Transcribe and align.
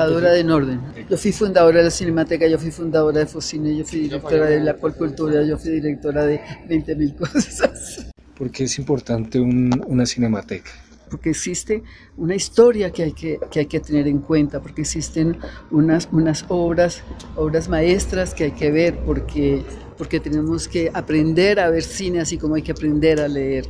Pensadora 0.00 0.32
de 0.32 0.44
Norden. 0.44 0.80
Yo 1.10 1.18
fui 1.18 1.30
fundadora 1.30 1.78
de 1.78 1.84
la 1.84 1.90
Cinemateca, 1.90 2.46
yo 2.46 2.58
fui 2.58 2.70
fundadora 2.70 3.20
de 3.20 3.26
Focine, 3.26 3.76
yo 3.76 3.84
fui 3.84 4.00
directora 4.00 4.46
de 4.46 4.60
la 4.60 4.74
Cultura, 4.74 5.44
yo 5.44 5.58
fui 5.58 5.72
directora 5.72 6.24
de 6.24 6.40
20.000 6.68 7.16
cosas. 7.16 8.06
¿Por 8.34 8.50
qué 8.50 8.64
es 8.64 8.78
importante 8.78 9.38
un, 9.38 9.70
una 9.86 10.06
cinemateca? 10.06 10.70
Porque 11.10 11.28
existe 11.28 11.82
una 12.16 12.34
historia 12.34 12.90
que 12.90 13.02
hay 13.02 13.12
que, 13.12 13.38
que 13.50 13.60
hay 13.60 13.66
que 13.66 13.80
tener 13.80 14.08
en 14.08 14.20
cuenta, 14.20 14.62
porque 14.62 14.80
existen 14.82 15.36
unas, 15.70 16.08
unas 16.12 16.46
obras, 16.48 17.02
obras 17.36 17.68
maestras 17.68 18.32
que 18.32 18.44
hay 18.44 18.52
que 18.52 18.70
ver, 18.70 18.96
porque, 19.04 19.62
porque 19.98 20.18
tenemos 20.18 20.66
que 20.66 20.90
aprender 20.94 21.60
a 21.60 21.68
ver 21.68 21.82
cine 21.82 22.20
así 22.20 22.38
como 22.38 22.54
hay 22.54 22.62
que 22.62 22.72
aprender 22.72 23.20
a 23.20 23.28
leer. 23.28 23.66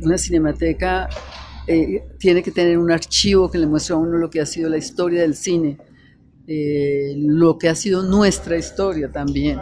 Una 0.00 0.16
cinemateca 0.16 1.08
eh, 1.66 2.04
tiene 2.18 2.42
que 2.42 2.50
tener 2.50 2.76
un 2.76 2.90
archivo 2.90 3.50
que 3.50 3.58
le 3.58 3.66
muestre 3.66 3.94
a 3.94 3.96
uno 3.96 4.18
lo 4.18 4.28
que 4.28 4.40
ha 4.40 4.46
sido 4.46 4.68
la 4.68 4.76
historia 4.76 5.22
del 5.22 5.34
cine, 5.34 5.78
eh, 6.46 7.14
lo 7.16 7.56
que 7.56 7.68
ha 7.70 7.74
sido 7.74 8.02
nuestra 8.02 8.58
historia 8.58 9.10
también. 9.10 9.58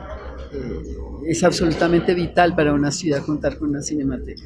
Eh, 0.53 1.28
es 1.28 1.44
absolutamente 1.44 2.14
vital 2.14 2.56
para 2.56 2.72
una 2.72 2.91
ciudad 2.91 3.25
contar 3.25 3.56
con 3.56 3.70
una 3.70 3.83
cinemateca. 3.83 4.42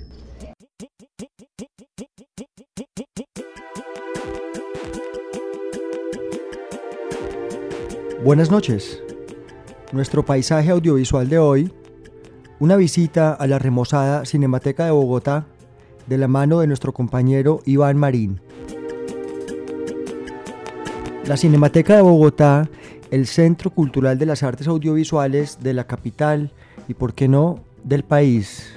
Buenas 8.23 8.51
noches. 8.51 9.03
Nuestro 9.93 10.25
paisaje 10.25 10.71
audiovisual 10.71 11.29
de 11.29 11.39
hoy, 11.39 11.73
una 12.59 12.77
visita 12.77 13.33
a 13.33 13.47
la 13.47 13.59
remozada 13.59 14.27
Cinemateca 14.27 14.85
de 14.85 14.91
Bogotá 14.91 15.47
de 16.07 16.19
la 16.19 16.29
mano 16.29 16.61
de 16.61 16.67
nuestro 16.67 16.93
compañero 16.93 17.61
Iván 17.65 17.97
Marín. 17.97 18.41
La 21.27 21.37
Cinemateca 21.37 21.97
de 21.97 22.03
Bogotá, 22.03 22.69
el 23.11 23.27
Centro 23.27 23.71
Cultural 23.71 24.19
de 24.19 24.27
las 24.27 24.43
Artes 24.43 24.69
Audiovisuales 24.69 25.59
de 25.61 25.75
la 25.75 25.87
capital 25.87 26.53
y, 26.89 26.95
por 26.95 27.15
qué 27.15 27.29
no, 27.29 27.61
del 27.83 28.05
país. 28.05 28.73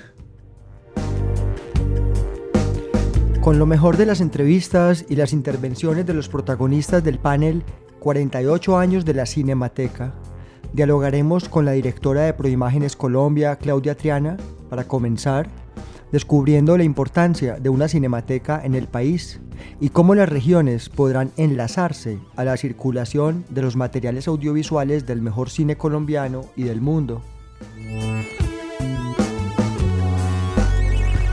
Con 3.41 3.57
lo 3.57 3.65
mejor 3.65 3.97
de 3.97 4.05
las 4.05 4.21
entrevistas 4.21 5.05
y 5.07 5.15
las 5.15 5.31
intervenciones 5.31 6.05
de 6.05 6.13
los 6.13 6.27
protagonistas 6.27 7.03
del 7.03 7.19
panel 7.19 7.63
48 7.99 8.77
años 8.77 9.05
de 9.05 9.13
la 9.13 9.25
Cinemateca, 9.25 10.13
dialogaremos 10.73 11.49
con 11.49 11.65
la 11.65 11.71
directora 11.71 12.23
de 12.23 12.33
Proimágenes 12.33 12.95
Colombia, 12.95 13.55
Claudia 13.55 13.95
Triana, 13.95 14.37
para 14.69 14.83
comenzar 14.83 15.49
descubriendo 16.11 16.77
la 16.77 16.83
importancia 16.83 17.55
de 17.59 17.69
una 17.69 17.87
cinemateca 17.87 18.61
en 18.63 18.75
el 18.75 18.87
país 18.87 19.39
y 19.79 19.89
cómo 19.89 20.15
las 20.15 20.29
regiones 20.29 20.89
podrán 20.89 21.31
enlazarse 21.37 22.19
a 22.35 22.43
la 22.43 22.57
circulación 22.57 23.45
de 23.49 23.61
los 23.61 23.75
materiales 23.75 24.27
audiovisuales 24.27 25.05
del 25.05 25.21
mejor 25.21 25.49
cine 25.49 25.75
colombiano 25.75 26.45
y 26.55 26.63
del 26.63 26.81
mundo. 26.81 27.21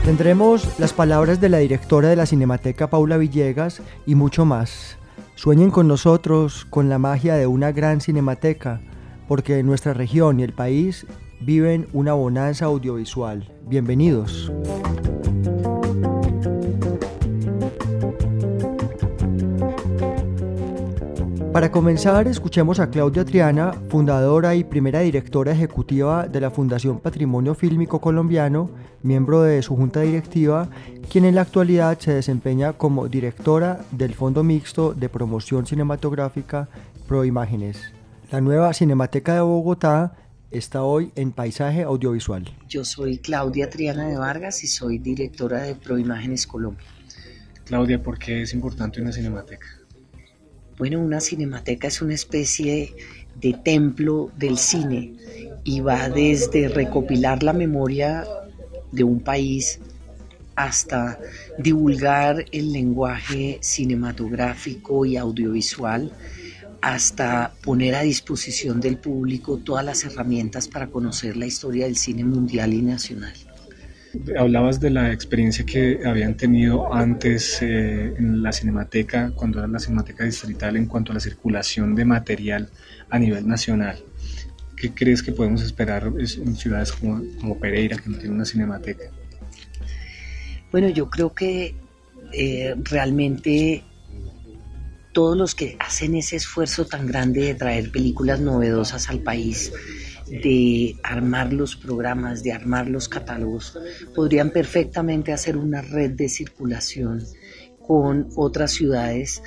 Tendremos 0.07 0.79
las 0.79 0.93
palabras 0.93 1.41
de 1.41 1.49
la 1.49 1.57
directora 1.57 2.07
de 2.07 2.15
la 2.15 2.25
Cinemateca 2.25 2.89
Paula 2.89 3.17
Villegas 3.17 3.81
y 4.05 4.15
mucho 4.15 4.45
más. 4.45 4.97
Sueñen 5.35 5.69
con 5.69 5.87
nosotros 5.89 6.65
con 6.69 6.87
la 6.87 6.97
magia 6.97 7.35
de 7.35 7.45
una 7.45 7.73
gran 7.73 7.99
cinemateca, 7.99 8.79
porque 9.27 9.61
nuestra 9.63 9.93
región 9.93 10.39
y 10.39 10.43
el 10.43 10.53
país 10.53 11.05
viven 11.39 11.87
una 11.93 12.13
bonanza 12.13 12.65
audiovisual. 12.65 13.47
Bienvenidos. 13.67 14.51
Para 21.57 21.71
comenzar, 21.71 22.27
escuchemos 22.27 22.79
a 22.79 22.91
Claudia 22.91 23.25
Triana, 23.25 23.73
fundadora 23.89 24.53
y 24.53 24.63
primera 24.63 24.99
directora 24.99 25.53
ejecutiva 25.53 26.27
de 26.27 26.39
la 26.39 26.51
Fundación 26.51 26.99
Patrimonio 26.99 27.55
Fílmico 27.55 27.99
Colombiano, 27.99 28.69
miembro 29.01 29.41
de 29.41 29.63
su 29.63 29.75
junta 29.75 30.01
directiva, 30.01 30.69
quien 31.09 31.25
en 31.25 31.33
la 31.33 31.41
actualidad 31.41 31.97
se 31.97 32.13
desempeña 32.13 32.73
como 32.73 33.07
directora 33.07 33.79
del 33.89 34.13
Fondo 34.13 34.43
Mixto 34.43 34.93
de 34.93 35.09
Promoción 35.09 35.65
Cinematográfica 35.65 36.69
Proimágenes. 37.07 37.91
La 38.29 38.39
nueva 38.39 38.71
Cinemateca 38.73 39.33
de 39.33 39.41
Bogotá 39.41 40.13
está 40.51 40.83
hoy 40.83 41.11
en 41.15 41.31
Paisaje 41.31 41.83
Audiovisual. 41.83 42.45
Yo 42.67 42.85
soy 42.85 43.17
Claudia 43.17 43.69
Triana 43.69 44.07
de 44.07 44.17
Vargas 44.17 44.63
y 44.63 44.67
soy 44.67 44.97
directora 44.97 45.63
de 45.63 45.75
Proimágenes 45.75 46.47
Colombia. 46.47 46.85
Claudia, 47.65 48.01
¿por 48.01 48.17
qué 48.17 48.43
es 48.43 48.53
importante 48.53 49.01
una 49.01 49.11
cinemateca? 49.11 49.67
Bueno, 50.77 51.01
una 51.01 51.19
cinemateca 51.19 51.87
es 51.87 52.01
una 52.01 52.13
especie 52.13 52.95
de 53.35 53.53
templo 53.53 54.31
del 54.37 54.57
cine 54.57 55.13
y 55.63 55.81
va 55.81 56.07
desde 56.09 56.69
recopilar 56.69 57.43
la 57.43 57.53
memoria 57.53 58.25
de 58.91 59.03
un 59.03 59.19
país 59.19 59.79
hasta 60.55 61.19
divulgar 61.59 62.45
el 62.51 62.71
lenguaje 62.71 63.59
cinematográfico 63.61 65.05
y 65.05 65.17
audiovisual 65.17 66.11
hasta 66.87 67.51
poner 67.63 67.95
a 67.95 68.01
disposición 68.01 68.79
del 68.79 68.97
público 68.97 69.57
todas 69.57 69.83
las 69.83 70.05
herramientas 70.05 70.69
para 70.69 70.87
conocer 70.87 71.35
la 71.35 71.45
historia 71.45 71.83
del 71.83 71.97
cine 71.97 72.23
mundial 72.23 72.73
y 72.73 72.81
nacional. 72.81 73.33
Hablabas 74.39 74.79
de 74.79 74.91
la 74.91 75.11
experiencia 75.11 75.65
que 75.65 75.99
habían 76.05 76.37
tenido 76.37 76.93
antes 76.93 77.61
eh, 77.61 78.13
en 78.17 78.41
la 78.41 78.53
Cinemateca, 78.53 79.31
cuando 79.35 79.59
era 79.59 79.67
la 79.67 79.79
Cinemateca 79.79 80.23
Distrital, 80.23 80.77
en 80.77 80.85
cuanto 80.85 81.11
a 81.11 81.15
la 81.15 81.19
circulación 81.19 81.93
de 81.93 82.05
material 82.05 82.69
a 83.09 83.19
nivel 83.19 83.45
nacional. 83.45 83.97
¿Qué 84.77 84.93
crees 84.93 85.21
que 85.21 85.33
podemos 85.33 85.61
esperar 85.63 86.09
en 86.17 86.55
ciudades 86.55 86.93
como, 86.93 87.21
como 87.41 87.59
Pereira, 87.59 87.97
que 87.97 88.09
no 88.09 88.17
tiene 88.17 88.33
una 88.33 88.45
cinemateca? 88.45 89.11
Bueno, 90.71 90.87
yo 90.87 91.09
creo 91.09 91.33
que 91.33 91.75
eh, 92.31 92.75
realmente 92.81 93.83
todos 95.17 95.35
los 95.35 95.55
que 95.55 95.75
hacen 95.79 96.13
ese 96.13 96.35
esfuerzo 96.35 96.85
tan 96.85 97.07
grande 97.07 97.41
de 97.41 97.55
traer 97.55 97.89
películas 97.89 98.39
novedosas 98.39 99.09
al 99.09 99.21
país, 99.21 99.73
de 100.27 100.95
armar 101.01 101.53
los 101.53 101.75
programas, 101.75 102.43
de 102.43 102.51
armar 102.51 102.87
los 102.87 103.09
catálogos, 103.09 103.79
podrían 104.13 104.51
perfectamente 104.51 105.33
hacer 105.33 105.57
una 105.57 105.81
red 105.81 106.11
de 106.11 106.29
circulación 106.29 107.23
con 107.81 108.29
otras 108.35 108.73
ciudades 108.73 109.41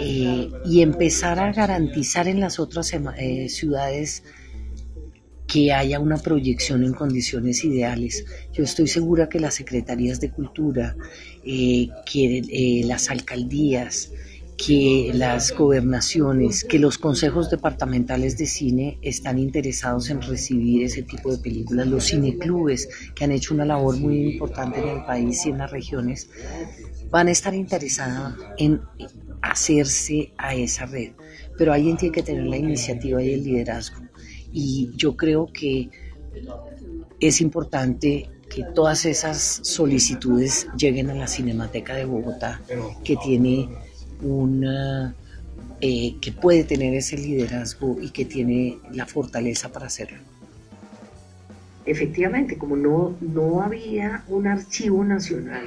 eh, 0.00 0.50
y 0.64 0.82
empezar 0.82 1.38
a 1.38 1.52
garantizar 1.52 2.26
en 2.26 2.40
las 2.40 2.58
otras 2.58 2.92
eh, 2.92 3.48
ciudades 3.48 4.24
que 5.46 5.72
haya 5.72 6.00
una 6.00 6.16
proyección 6.16 6.82
en 6.82 6.94
condiciones 6.94 7.62
ideales. 7.62 8.24
Yo 8.52 8.64
estoy 8.64 8.88
segura 8.88 9.28
que 9.28 9.38
las 9.38 9.54
secretarías 9.54 10.18
de 10.18 10.32
cultura, 10.32 10.96
eh, 11.44 11.90
que 12.10 12.82
las 12.86 13.08
alcaldías, 13.08 14.10
que 14.64 15.10
las 15.12 15.52
gobernaciones, 15.56 16.62
que 16.64 16.78
los 16.78 16.96
consejos 16.98 17.50
departamentales 17.50 18.38
de 18.38 18.46
cine 18.46 18.98
están 19.02 19.38
interesados 19.38 20.08
en 20.10 20.22
recibir 20.22 20.84
ese 20.84 21.02
tipo 21.02 21.32
de 21.32 21.38
películas, 21.38 21.86
los 21.88 22.06
cineclubes 22.06 22.88
que 23.14 23.24
han 23.24 23.32
hecho 23.32 23.54
una 23.54 23.64
labor 23.64 23.96
muy 23.96 24.34
importante 24.34 24.80
en 24.80 24.88
el 24.88 25.04
país 25.04 25.44
y 25.46 25.50
en 25.50 25.58
las 25.58 25.70
regiones, 25.70 26.28
van 27.10 27.28
a 27.28 27.32
estar 27.32 27.54
interesados 27.54 28.34
en 28.56 28.80
hacerse 29.40 30.32
a 30.38 30.54
esa 30.54 30.86
red. 30.86 31.12
Pero 31.58 31.72
alguien 31.72 31.96
tiene 31.96 32.14
que 32.14 32.22
tener 32.22 32.44
la 32.44 32.56
iniciativa 32.56 33.22
y 33.22 33.32
el 33.32 33.42
liderazgo. 33.42 34.02
Y 34.52 34.90
yo 34.96 35.16
creo 35.16 35.48
que 35.52 35.90
es 37.18 37.40
importante 37.40 38.30
que 38.48 38.64
todas 38.74 39.06
esas 39.06 39.60
solicitudes 39.62 40.68
lleguen 40.76 41.10
a 41.10 41.14
la 41.14 41.26
Cinemateca 41.26 41.94
de 41.94 42.04
Bogotá, 42.04 42.60
que 43.02 43.16
tiene 43.16 43.68
una, 44.22 45.14
eh, 45.80 46.16
que 46.20 46.32
puede 46.32 46.64
tener 46.64 46.94
ese 46.94 47.16
liderazgo 47.16 47.98
y 48.00 48.10
que 48.10 48.24
tiene 48.24 48.78
la 48.92 49.06
fortaleza 49.06 49.70
para 49.70 49.86
hacerlo. 49.86 50.18
Efectivamente, 51.84 52.56
como 52.56 52.76
no, 52.76 53.16
no 53.20 53.62
había 53.62 54.24
un 54.28 54.46
archivo 54.46 55.04
nacional 55.04 55.64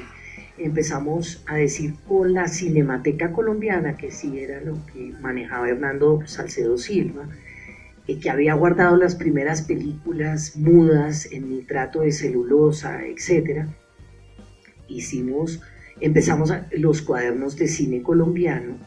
empezamos 0.58 1.44
a 1.48 1.56
decir 1.56 1.96
con 2.08 2.34
la 2.34 2.48
Cinemateca 2.48 3.32
Colombiana, 3.32 3.98
que 3.98 4.12
sí 4.12 4.40
era 4.40 4.62
lo 4.62 4.78
que 4.88 5.14
manejaba 5.22 5.70
Hernando 5.70 6.22
Salcedo 6.26 6.78
Silva, 6.78 7.28
eh, 8.08 8.20
que 8.20 8.30
había 8.30 8.54
guardado 8.54 8.96
las 8.98 9.16
primeras 9.16 9.64
películas 9.64 10.56
mudas 10.56 11.32
en 11.32 11.50
nitrato 11.50 12.02
de 12.02 12.12
celulosa, 12.12 13.02
etc. 13.06 13.68
Hicimos, 14.88 15.62
empezamos 16.00 16.52
los 16.72 17.02
cuadernos 17.02 17.56
de 17.56 17.68
cine 17.68 18.02
colombiano 18.02 18.78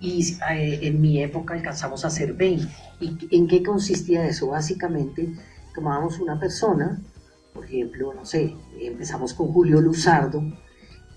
y 0.00 0.36
eh, 0.50 0.80
en 0.82 1.00
mi 1.00 1.22
época 1.22 1.54
alcanzamos 1.54 2.04
a 2.04 2.08
hacer 2.08 2.34
20. 2.34 2.68
¿Y 3.00 3.36
en 3.36 3.48
qué 3.48 3.62
consistía 3.62 4.26
eso? 4.26 4.48
Básicamente 4.48 5.28
tomábamos 5.74 6.18
una 6.18 6.38
persona, 6.38 7.00
por 7.52 7.64
ejemplo, 7.64 8.14
no 8.14 8.24
sé, 8.24 8.54
empezamos 8.80 9.34
con 9.34 9.52
Julio 9.52 9.80
Luzardo 9.80 10.42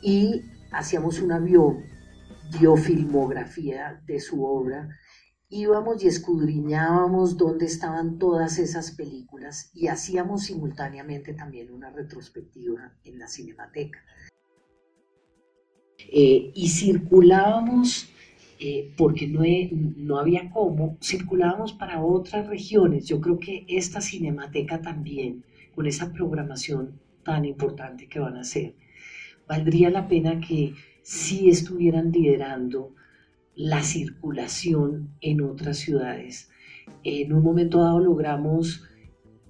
y 0.02 0.44
hacíamos 0.72 1.20
una 1.20 1.40
bio, 1.40 1.78
biofilmografía 2.60 4.02
de 4.06 4.20
su 4.20 4.44
obra, 4.44 4.90
íbamos 5.50 6.04
y 6.04 6.08
escudriñábamos 6.08 7.38
dónde 7.38 7.66
estaban 7.66 8.18
todas 8.18 8.58
esas 8.58 8.92
películas 8.92 9.70
y 9.74 9.88
hacíamos 9.88 10.44
simultáneamente 10.44 11.34
también 11.34 11.72
una 11.72 11.90
retrospectiva 11.90 12.94
en 13.04 13.20
la 13.20 13.28
cinemateca. 13.28 14.00
Eh, 16.10 16.52
y 16.54 16.70
circulábamos 16.70 18.12
eh, 18.64 18.92
porque 18.96 19.28
no, 19.28 19.42
no 19.98 20.20
había 20.20 20.52
cómo, 20.52 20.98
circulábamos 21.02 21.74
para 21.74 22.04
otras 22.04 22.48
regiones. 22.48 23.08
Yo 23.08 23.20
creo 23.20 23.40
que 23.40 23.66
esta 23.68 24.02
cinemateca 24.02 24.82
también, 24.82 25.44
con 25.74 25.88
esa 25.88 26.14
programación 26.14 27.00
tan 27.24 27.46
importante 27.46 28.08
que 28.08 28.20
van 28.20 28.38
a 28.38 28.42
hacer, 28.42 28.76
valdría 29.48 29.90
la 29.90 30.08
pena 30.08 30.40
que 30.40 30.76
sí 31.02 31.50
estuvieran 31.50 32.12
liderando 32.12 32.94
la 33.56 33.82
circulación 33.82 35.10
en 35.22 35.42
otras 35.42 35.78
ciudades. 35.78 36.52
En 37.04 37.34
un 37.34 37.44
momento 37.44 37.82
dado 37.82 38.00
logramos, 38.00 38.84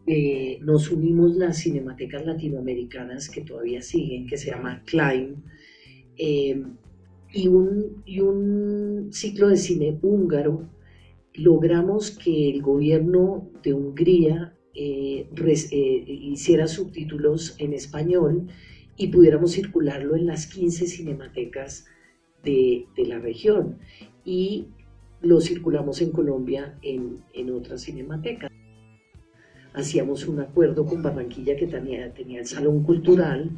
eh, 0.08 0.58
nos 0.62 0.90
unimos 0.90 1.36
las 1.36 1.58
cinematecas 1.58 2.26
latinoamericanas 2.26 3.30
que 3.30 3.42
todavía 3.42 3.82
siguen, 3.82 4.26
que 4.26 4.38
se 4.38 4.52
llama 4.52 4.84
Climb, 4.86 5.44
eh, 6.24 6.64
y 7.34 7.48
un, 7.48 8.04
y 8.06 8.20
un 8.20 9.10
ciclo 9.12 9.48
de 9.48 9.58
cine 9.58 9.98
húngaro, 10.04 10.70
logramos 11.34 12.12
que 12.12 12.52
el 12.52 12.62
gobierno 12.62 13.50
de 13.64 13.74
Hungría 13.74 14.54
eh, 14.76 15.26
eh, 15.36 16.04
hiciera 16.08 16.68
subtítulos 16.68 17.56
en 17.58 17.74
español 17.74 18.50
y 18.98 19.08
pudiéramos 19.08 19.54
circularlo 19.54 20.16
en 20.16 20.28
las 20.28 20.46
15 20.46 20.86
cinematecas 20.86 21.86
de, 22.44 22.86
de 22.96 23.06
la 23.08 23.18
región. 23.18 23.80
Y 24.24 24.68
lo 25.22 25.42
circulamos 25.42 26.04
en 26.04 26.12
Colombia 26.12 26.78
en, 26.84 27.24
en 27.34 27.50
otras 27.50 27.82
cinematecas. 27.82 28.52
Hacíamos 29.74 30.28
un 30.28 30.42
acuerdo 30.42 30.86
con 30.86 31.02
Barranquilla 31.02 31.56
que 31.56 31.66
tenía, 31.66 32.14
tenía 32.14 32.42
el 32.42 32.46
Salón 32.46 32.84
Cultural 32.84 33.58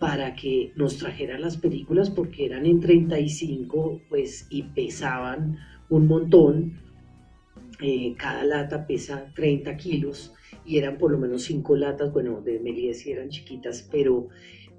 para 0.00 0.34
que 0.34 0.72
nos 0.76 0.96
trajeran 0.96 1.42
las 1.42 1.58
películas 1.58 2.08
porque 2.08 2.46
eran 2.46 2.64
en 2.64 2.80
35 2.80 4.00
pues 4.08 4.46
y 4.50 4.62
pesaban 4.62 5.58
un 5.90 6.08
montón. 6.08 6.80
Eh, 7.82 8.14
cada 8.18 8.44
lata 8.44 8.86
pesa 8.86 9.30
30 9.34 9.76
kilos 9.76 10.32
y 10.64 10.78
eran 10.78 10.96
por 10.96 11.12
lo 11.12 11.18
menos 11.18 11.42
5 11.44 11.76
latas, 11.76 12.12
bueno, 12.12 12.40
de 12.40 12.60
Melies 12.60 13.06
eran 13.06 13.28
chiquitas, 13.28 13.88
pero, 13.90 14.28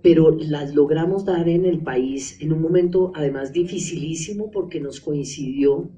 pero 0.02 0.36
las 0.40 0.74
logramos 0.74 1.24
dar 1.24 1.48
en 1.48 1.66
el 1.66 1.80
país 1.80 2.42
en 2.42 2.52
un 2.52 2.62
momento 2.62 3.12
además 3.16 3.54
dificilísimo 3.54 4.50
porque 4.50 4.80
nos 4.80 5.02
coincidió, 5.02 5.90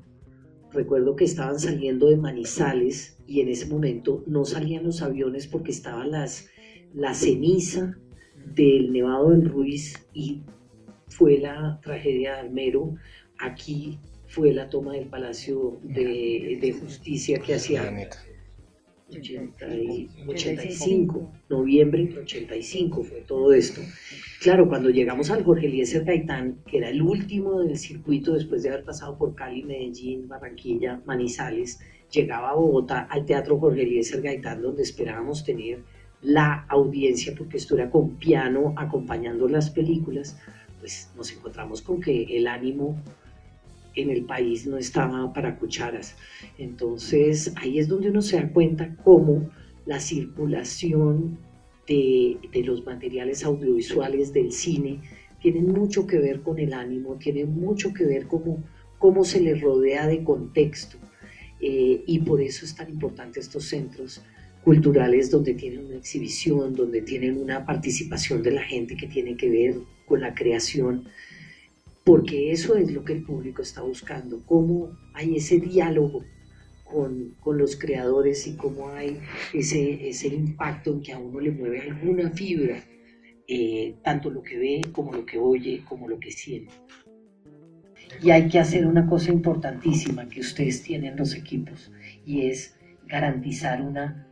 recuerdo 0.72 1.16
que 1.16 1.26
estaban 1.26 1.60
saliendo 1.60 2.08
de 2.08 2.18
Manizales 2.18 3.18
y 3.26 3.40
en 3.40 3.48
ese 3.48 3.68
momento 3.68 4.22
no 4.28 4.44
salían 4.44 4.84
los 4.84 5.02
aviones 5.02 5.48
porque 5.48 5.72
estaban 5.72 6.12
las, 6.12 6.50
la 6.94 7.14
ceniza 7.14 7.98
del 8.46 8.92
Nevado 8.92 9.34
en 9.34 9.46
Ruiz 9.46 10.06
y 10.14 10.42
fue 11.08 11.38
la 11.38 11.80
tragedia 11.82 12.34
de 12.34 12.40
Almero. 12.42 12.96
Aquí 13.40 14.00
fue 14.28 14.54
la 14.54 14.70
toma 14.70 14.94
del 14.94 15.08
Palacio 15.08 15.80
de, 15.84 16.76
Justicia 16.80 17.40
que 17.40 17.56
hacía 17.56 17.94
85, 20.28 21.32
noviembre 21.50 22.06
del 22.06 22.18
85 22.20 23.04
fue 23.04 23.22
todo 23.22 23.54
esto. 23.54 23.82
Claro, 24.42 24.68
cuando 24.68 24.90
llegamos 24.90 25.30
al 25.30 25.44
Jorge 25.44 25.68
Eliezer 25.68 26.04
Gaitán, 26.04 26.58
que 26.66 26.78
era 26.80 26.90
el 26.90 27.02
último 27.02 27.62
del 27.62 27.78
circuito 27.78 28.34
después 28.34 28.64
de 28.64 28.70
haber 28.70 28.84
pasado 28.84 29.18
por 29.18 29.36
Cali, 29.36 29.64
Medellín, 29.64 30.28
Barranquilla, 30.28 31.02
Manizales, 31.06 31.80
llegaba 32.12 32.50
a 32.50 32.56
Bogotá 32.56 33.02
al 33.02 33.26
Teatro 33.26 33.60
Jorge 33.60 33.84
Eliezer 33.84 34.22
Gaitán, 34.22 34.62
donde 34.62 34.84
esperábamos 34.84 35.44
tener 35.44 35.84
la 36.24 36.66
audiencia, 36.70 37.34
porque 37.38 37.58
esto 37.58 37.76
era 37.76 37.90
con 37.90 38.16
piano 38.16 38.74
acompañando 38.78 39.48
las 39.48 39.70
películas, 39.70 40.38
pues 40.80 41.10
nos 41.16 41.32
encontramos 41.32 41.82
con 41.82 42.02
que 42.02 42.38
el 42.38 42.48
ánimo 42.48 42.98
en 43.96 44.10
el 44.10 44.24
país 44.24 44.66
no 44.66 44.78
estaba 44.78 45.32
para 45.34 45.58
cucharas. 45.58 46.16
Entonces 46.58 47.54
ahí 47.58 47.78
es 47.80 47.88
donde 47.88 48.10
uno 48.10 48.22
se 48.22 48.38
da 48.38 48.50
cuenta 48.50 48.96
cómo 49.04 49.50
la 49.86 50.00
circulación 50.00 51.38
de, 51.88 52.38
los 52.66 52.86
materiales 52.86 53.44
audiovisuales 53.44 54.32
del 54.32 54.52
cine 54.52 55.02
tiene 55.42 55.62
mucho 55.62 56.08
que 56.08 56.18
ver 56.20 56.42
con 56.42 56.58
el 56.58 56.74
ánimo, 56.74 57.16
tiene 57.16 57.46
mucho 57.46 57.94
que 57.94 58.06
ver 58.06 58.28
cómo, 58.28 58.64
cómo 58.98 59.26
se 59.26 59.42
le 59.42 59.56
rodea 59.56 60.08
de 60.08 60.24
contexto. 60.24 60.98
Eh, 61.60 62.04
y 62.08 62.20
por 62.20 62.42
eso 62.42 62.66
es 62.66 62.76
tan 62.76 62.90
importante 62.90 63.40
estos 63.40 63.66
centros 63.66 64.22
culturales 64.64 65.30
donde 65.30 65.54
tienen 65.54 65.86
una 65.86 65.98
exhibición, 65.98 66.74
donde 66.74 67.02
tienen 67.02 67.38
una 67.38 67.66
participación 67.66 68.42
de 68.42 68.52
la 68.52 68.64
gente 68.64 68.96
que 68.96 69.08
tiene 69.08 69.36
que 69.36 69.50
ver 69.50 69.76
con 70.06 70.22
la 70.22 70.34
creación, 70.34 71.06
porque 72.04 72.52
eso 72.52 72.76
es 72.76 72.92
lo 72.92 73.04
que 73.04 73.14
el 73.14 73.24
público 73.24 73.62
está 73.62 73.82
buscando, 73.82 74.42
cómo 74.46 74.98
hay 75.14 75.36
ese 75.36 75.60
diálogo 75.60 76.24
con, 76.84 77.36
con 77.40 77.58
los 77.58 77.76
creadores 77.76 78.48
y 78.48 78.56
cómo 78.56 78.90
hay 78.90 79.20
ese, 79.54 80.10
ese 80.10 80.28
impacto 80.28 80.92
en 80.92 81.02
que 81.02 81.14
a 81.14 81.20
uno 81.20 81.40
le 81.40 81.52
mueve 81.52 81.82
alguna 81.82 82.30
fibra, 82.30 82.84
eh, 83.48 83.96
tanto 84.04 84.30
lo 84.30 84.42
que 84.42 84.58
ve 84.58 84.82
como 84.92 85.12
lo 85.12 85.26
que 85.26 85.38
oye, 85.38 85.84
como 85.88 86.08
lo 86.08 86.20
que 86.20 86.32
siente. 86.32 86.74
Y 88.22 88.30
hay 88.30 88.48
que 88.48 88.60
hacer 88.60 88.86
una 88.86 89.08
cosa 89.08 89.32
importantísima 89.32 90.30
que 90.30 90.40
ustedes 90.40 90.84
tienen 90.84 91.18
los 91.18 91.36
equipos 91.36 91.92
y 92.26 92.48
es 92.48 92.76
garantizar 93.08 93.82
una 93.82 94.28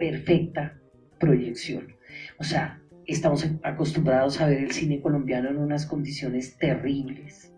perfecta 0.00 0.80
proyección. 1.18 1.94
O 2.38 2.44
sea, 2.44 2.80
estamos 3.06 3.46
acostumbrados 3.62 4.40
a 4.40 4.46
ver 4.46 4.64
el 4.64 4.72
cine 4.72 5.00
colombiano 5.00 5.50
en 5.50 5.58
unas 5.58 5.84
condiciones 5.84 6.56
terribles. 6.56 7.52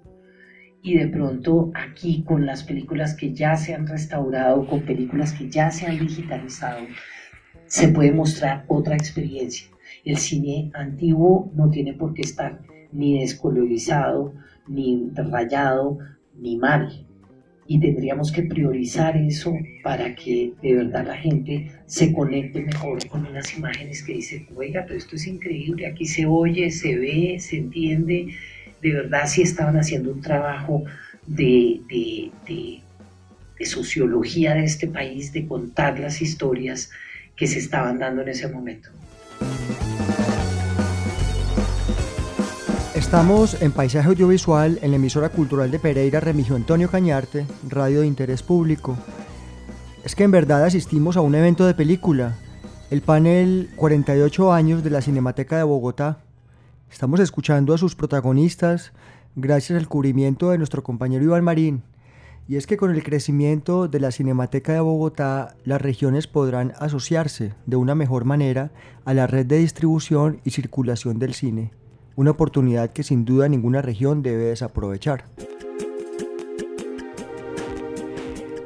Y 0.82 0.98
de 0.98 1.06
pronto 1.06 1.70
aquí 1.74 2.24
con 2.24 2.44
las 2.44 2.64
películas 2.64 3.14
que 3.14 3.32
ya 3.32 3.56
se 3.56 3.74
han 3.74 3.86
restaurado, 3.86 4.66
con 4.66 4.82
películas 4.82 5.32
que 5.32 5.48
ya 5.48 5.70
se 5.70 5.86
han 5.86 6.00
digitalizado, 6.00 6.80
se 7.66 7.88
puede 7.88 8.10
mostrar 8.10 8.64
otra 8.66 8.96
experiencia. 8.96 9.68
El 10.04 10.16
cine 10.16 10.72
antiguo 10.74 11.52
no 11.54 11.70
tiene 11.70 11.94
por 11.94 12.12
qué 12.12 12.22
estar 12.22 12.60
ni 12.90 13.20
descolorizado, 13.20 14.34
ni 14.66 15.08
rayado, 15.14 15.98
ni 16.34 16.56
mal 16.56 17.06
y 17.66 17.78
tendríamos 17.80 18.32
que 18.32 18.42
priorizar 18.42 19.16
eso 19.16 19.56
para 19.82 20.14
que 20.14 20.52
de 20.62 20.74
verdad 20.74 21.06
la 21.06 21.16
gente 21.16 21.70
se 21.86 22.12
conecte 22.12 22.60
mejor 22.60 23.06
con 23.08 23.26
unas 23.26 23.56
imágenes 23.56 24.02
que 24.02 24.14
dicen, 24.14 24.46
oiga, 24.56 24.84
pero 24.86 24.98
esto 24.98 25.16
es 25.16 25.26
increíble, 25.26 25.86
aquí 25.86 26.06
se 26.06 26.26
oye, 26.26 26.70
se 26.70 26.96
ve, 26.96 27.36
se 27.38 27.58
entiende, 27.58 28.34
de 28.80 28.92
verdad 28.92 29.26
si 29.26 29.42
estaban 29.42 29.76
haciendo 29.76 30.12
un 30.12 30.20
trabajo 30.20 30.84
de, 31.26 31.80
de 31.88 33.66
sociología 33.66 34.54
de 34.54 34.64
este 34.64 34.88
país, 34.88 35.32
de 35.32 35.46
contar 35.46 35.98
las 36.00 36.20
historias 36.20 36.90
que 37.36 37.46
se 37.46 37.60
estaban 37.60 37.98
dando 37.98 38.22
en 38.22 38.28
ese 38.28 38.48
momento. 38.48 38.90
Estamos 43.12 43.60
en 43.60 43.72
Paisaje 43.72 44.08
Audiovisual 44.08 44.78
en 44.80 44.90
la 44.90 44.96
emisora 44.96 45.28
cultural 45.28 45.70
de 45.70 45.78
Pereira, 45.78 46.18
Remigio 46.18 46.56
Antonio 46.56 46.90
Cañarte, 46.90 47.44
radio 47.68 48.00
de 48.00 48.06
interés 48.06 48.42
público. 48.42 48.96
Es 50.02 50.16
que 50.16 50.24
en 50.24 50.30
verdad 50.30 50.64
asistimos 50.64 51.18
a 51.18 51.20
un 51.20 51.34
evento 51.34 51.66
de 51.66 51.74
película, 51.74 52.38
el 52.90 53.02
panel 53.02 53.68
48 53.76 54.50
años 54.54 54.82
de 54.82 54.88
la 54.88 55.02
Cinemateca 55.02 55.58
de 55.58 55.62
Bogotá. 55.62 56.20
Estamos 56.90 57.20
escuchando 57.20 57.74
a 57.74 57.78
sus 57.78 57.94
protagonistas 57.94 58.94
gracias 59.36 59.78
al 59.78 59.88
cubrimiento 59.88 60.48
de 60.48 60.56
nuestro 60.56 60.82
compañero 60.82 61.22
Iván 61.22 61.44
Marín. 61.44 61.82
Y 62.48 62.56
es 62.56 62.66
que 62.66 62.78
con 62.78 62.92
el 62.92 63.04
crecimiento 63.04 63.88
de 63.88 64.00
la 64.00 64.10
Cinemateca 64.10 64.72
de 64.72 64.80
Bogotá, 64.80 65.54
las 65.66 65.82
regiones 65.82 66.28
podrán 66.28 66.72
asociarse 66.78 67.52
de 67.66 67.76
una 67.76 67.94
mejor 67.94 68.24
manera 68.24 68.70
a 69.04 69.12
la 69.12 69.26
red 69.26 69.44
de 69.44 69.58
distribución 69.58 70.40
y 70.44 70.52
circulación 70.52 71.18
del 71.18 71.34
cine 71.34 71.81
una 72.16 72.32
oportunidad 72.32 72.90
que 72.90 73.02
sin 73.02 73.24
duda 73.24 73.48
ninguna 73.48 73.82
región 73.82 74.22
debe 74.22 74.44
desaprovechar. 74.44 75.24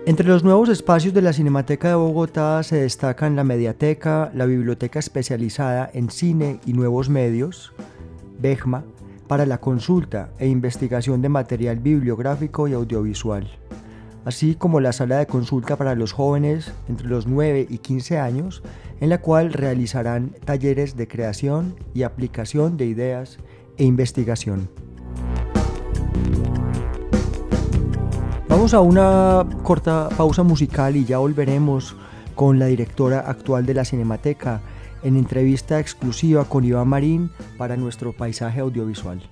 Entre 0.07 0.29
los 0.29 0.45
nuevos 0.45 0.69
espacios 0.69 1.15
de 1.15 1.23
la 1.23 1.33
Cinemateca 1.33 1.89
de 1.89 1.97
Bogotá 1.97 2.63
se 2.63 2.77
destacan 2.77 3.35
la 3.35 3.43
Mediateca, 3.43 4.31
la 4.35 4.47
Biblioteca 4.47 5.01
Especializada 5.01 5.91
en 5.93 6.11
Cine 6.11 6.61
y 6.65 6.75
Nuevos 6.75 7.09
Medios, 7.09 7.73
BEGMA, 8.39 8.85
para 9.27 9.47
la 9.47 9.59
consulta 9.59 10.31
e 10.39 10.47
investigación 10.47 11.23
de 11.23 11.29
material 11.29 11.81
bibliográfico 11.81 12.69
y 12.69 12.75
audiovisual, 12.75 13.49
así 14.27 14.57
como 14.57 14.81
la 14.81 14.93
sala 14.93 15.19
de 15.19 15.27
consulta 15.27 15.77
para 15.77 15.95
los 15.95 16.13
jóvenes 16.13 16.73
entre 16.89 17.07
los 17.07 17.29
9 17.29 17.69
y 17.71 17.79
15 17.79 18.19
años, 18.19 18.61
en 19.01 19.09
la 19.09 19.21
cual 19.21 19.53
realizarán 19.53 20.35
talleres 20.45 20.97
de 20.97 21.07
creación 21.07 21.77
y 21.95 22.03
aplicación 22.03 22.77
de 22.77 22.87
ideas 22.87 23.39
e 23.79 23.85
investigación. 23.85 24.69
Vamos 28.49 28.75
a 28.75 28.81
una 28.81 29.47
corta 29.63 30.09
pausa 30.17 30.43
musical 30.43 30.97
y 30.97 31.05
ya 31.05 31.19
volveremos 31.19 31.95
con 32.35 32.59
la 32.59 32.67
directora 32.67 33.21
actual 33.21 33.65
de 33.65 33.75
la 33.75 33.85
Cinemateca 33.85 34.61
en 35.05 35.17
entrevista 35.17 35.79
exclusiva 35.79 36.45
con 36.47 36.65
Iván 36.65 36.89
Marín 36.89 37.31
para 37.57 37.77
nuestro 37.77 38.13
paisaje 38.13 38.59
audiovisual. 38.59 39.23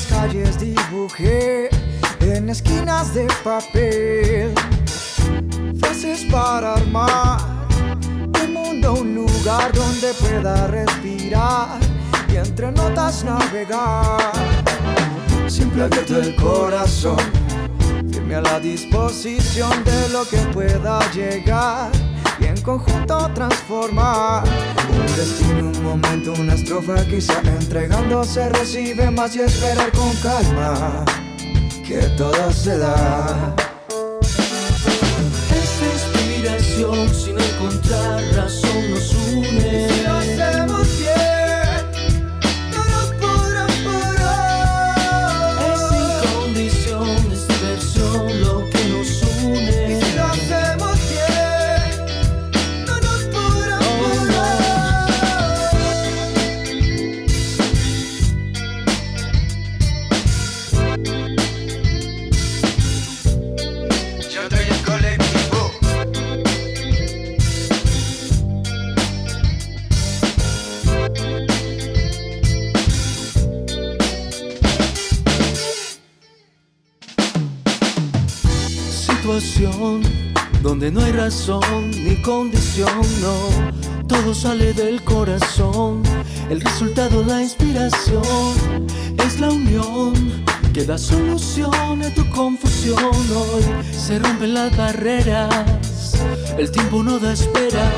Las 0.00 0.06
calles 0.06 0.58
dibujé 0.58 1.68
en 2.20 2.48
esquinas 2.48 3.12
de 3.14 3.26
papel. 3.42 4.52
Frases 5.78 6.24
para 6.30 6.74
armar 6.74 7.40
el 8.42 8.52
mundo, 8.52 8.94
un 8.94 9.14
lugar 9.14 9.72
donde 9.72 10.12
pueda 10.14 10.66
respirar 10.68 11.78
y 12.32 12.36
entre 12.36 12.70
notas 12.72 13.24
navegar. 13.24 14.32
Siempre 15.48 15.82
abierto 15.82 16.20
el 16.20 16.36
corazón, 16.36 17.18
firme 18.10 18.36
a 18.36 18.40
la 18.42 18.60
disposición 18.60 19.84
de 19.84 20.08
lo 20.10 20.24
que 20.24 20.38
pueda 20.52 21.00
llegar 21.12 21.90
conjunto 22.62 23.30
transformar 23.34 24.44
un 24.90 25.06
destino, 25.16 25.70
un 25.70 25.82
momento, 25.82 26.32
una 26.38 26.54
estrofa 26.54 27.04
quizá 27.06 27.40
entregándose 27.44 28.48
recibe 28.48 29.10
más 29.10 29.34
y 29.36 29.40
esperar 29.40 29.90
con 29.92 30.14
calma 30.16 31.04
que 31.86 32.00
todo 32.16 32.52
se 32.52 32.78
da. 32.78 33.54
Esta 35.50 35.86
inspiración 35.92 37.08
sin 37.14 37.38
encontrar 37.38 38.22
razón 38.34 38.90
nos 38.90 39.14
une. 39.14 40.69
Donde 80.60 80.90
no 80.90 81.00
hay 81.00 81.12
razón 81.12 81.90
ni 81.92 82.20
condición, 82.20 83.00
no. 83.22 84.08
Todo 84.08 84.34
sale 84.34 84.72
del 84.72 85.04
corazón, 85.04 86.02
el 86.50 86.60
resultado, 86.60 87.22
la 87.24 87.40
inspiración, 87.40 88.22
es 89.24 89.38
la 89.38 89.50
unión 89.50 90.14
que 90.74 90.84
da 90.84 90.98
solución 90.98 92.02
a 92.02 92.12
tu 92.12 92.28
confusión. 92.30 92.98
Hoy 93.04 93.62
se 93.92 94.18
rompen 94.18 94.54
las 94.54 94.76
barreras, 94.76 96.18
el 96.58 96.68
tiempo 96.72 97.04
no 97.04 97.20
da 97.20 97.32
espera. 97.32 97.88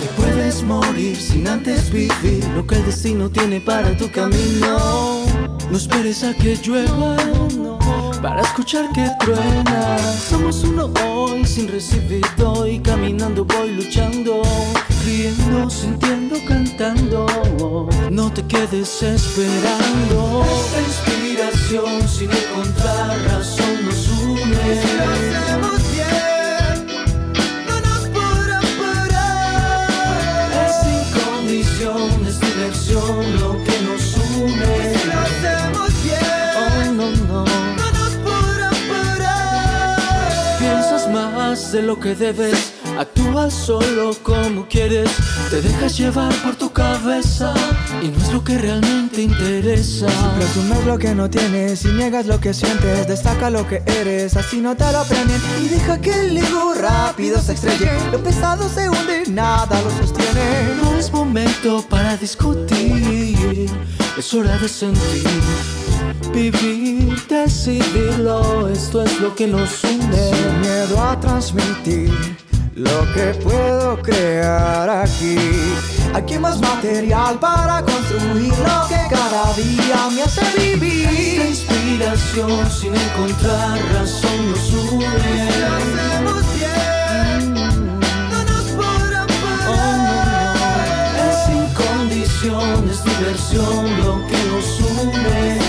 Que 0.00 0.22
puedes 0.22 0.62
morir 0.62 1.16
sin 1.16 1.48
antes 1.48 1.90
vivir 1.90 2.44
lo 2.54 2.64
que 2.64 2.76
el 2.76 2.86
destino 2.86 3.28
tiene 3.28 3.60
para 3.60 3.96
tu 3.96 4.08
camino. 4.12 5.24
No 5.68 5.76
esperes 5.76 6.22
a 6.22 6.32
que 6.32 6.56
llueva, 6.62 7.16
no 7.58 7.76
para 8.22 8.42
escuchar 8.42 8.90
que 8.92 9.08
truena. 9.20 9.98
Somos 9.98 10.62
uno 10.64 10.90
hoy 11.04 11.44
sin 11.44 11.68
recibir 11.68 12.22
y 12.66 12.78
caminando 12.80 13.44
voy 13.44 13.72
luchando, 13.72 14.42
riendo, 15.04 15.70
sintiendo, 15.70 16.36
cantando. 16.46 17.26
No 18.10 18.32
te 18.32 18.42
quedes 18.46 19.02
esperando. 19.02 20.44
De 41.76 41.82
lo 41.82 42.00
que 42.00 42.14
debes, 42.14 42.72
actúas 42.98 43.52
solo 43.52 44.16
como 44.22 44.66
quieres, 44.66 45.10
te 45.50 45.60
dejas 45.60 45.98
llevar 45.98 46.32
por 46.42 46.56
tu 46.56 46.72
cabeza 46.72 47.52
y 48.00 48.08
no 48.08 48.16
es 48.16 48.32
lo 48.32 48.42
que 48.42 48.56
realmente 48.56 49.20
interesa. 49.20 50.06
Presumes 50.36 50.86
lo 50.86 50.96
que 50.96 51.14
no 51.14 51.28
tienes 51.28 51.84
y 51.84 51.88
niegas 51.88 52.24
lo 52.24 52.40
que 52.40 52.54
sientes. 52.54 53.06
Destaca 53.06 53.50
lo 53.50 53.68
que 53.68 53.82
eres, 54.00 54.38
así 54.38 54.62
no 54.62 54.74
te 54.74 54.90
lo 54.90 55.04
premien. 55.04 55.38
Y 55.62 55.68
deja 55.68 56.00
que 56.00 56.18
el 56.18 56.38
ego 56.38 56.72
rápido 56.72 57.42
se 57.42 57.52
estrelle. 57.52 57.90
Lo 58.10 58.22
pesado 58.22 58.70
se 58.70 58.88
hunde, 58.88 59.24
nada 59.28 59.78
lo 59.82 59.90
sostiene. 59.90 60.76
No 60.82 60.96
es 60.96 61.12
momento 61.12 61.84
para 61.90 62.16
discutir, 62.16 63.68
es 64.16 64.32
hora 64.32 64.56
de 64.56 64.68
sentir, 64.68 65.28
vivir, 66.36 67.16
decidirlo, 67.28 68.68
esto 68.68 69.02
es 69.02 69.20
lo 69.20 69.34
que 69.34 69.46
nos 69.46 69.82
une. 69.84 70.30
Sin 70.30 70.60
miedo 70.60 71.00
a 71.02 71.18
transmitir 71.18 72.12
lo 72.74 72.98
que 73.14 73.26
puedo 73.42 73.96
crear 74.02 74.88
aquí. 74.90 75.38
Aquí 76.14 76.38
más 76.38 76.60
material 76.60 77.38
para 77.38 77.82
construir 77.82 78.52
lo 78.58 78.78
que 78.88 79.00
cada 79.16 79.44
día 79.54 79.98
me 80.14 80.22
hace 80.22 80.42
Esta 80.42 80.60
vivir. 80.60 81.40
inspiración 81.48 82.70
sin 82.70 82.94
encontrar 82.94 83.78
razón 83.94 84.50
nos 84.50 84.60
Si 84.60 84.72
lo 84.74 84.82
une. 84.92 85.06
hacemos 85.06 86.42
bien, 86.58 87.54
no 88.32 88.38
nos 88.50 88.66
podrán 88.80 89.26
Oh, 89.68 89.72
no, 89.72 90.12
parar. 90.52 90.56
no. 91.16 91.30
Es 91.30 91.36
sin 91.46 91.64
condiciones, 91.82 92.96
diversión 93.04 93.80
lo 94.02 94.12
que 94.28 94.38
nos 94.50 94.80
une. 94.80 95.65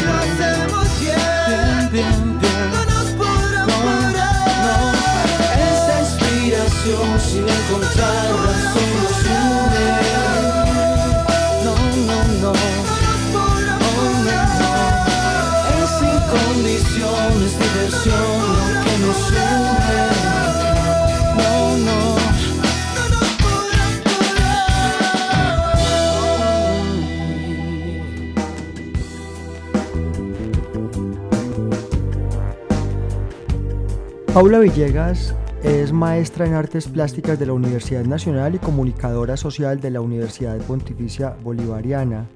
Paula 34.37 34.59
Villegas 34.59 35.33
es 35.63 35.91
maestra 35.91 36.45
en 36.45 36.53
artes 36.53 36.87
plásticas 36.87 37.39
de 37.39 37.47
la 37.47 37.53
Universidad 37.53 38.05
Nacional 38.05 38.53
y 38.53 38.59
comunicadora 38.59 39.35
social 39.35 39.79
de 39.79 39.89
la 39.89 39.99
Universidad 39.99 40.59
Pontificia 40.59 41.35
Bolivariana. 41.43 42.27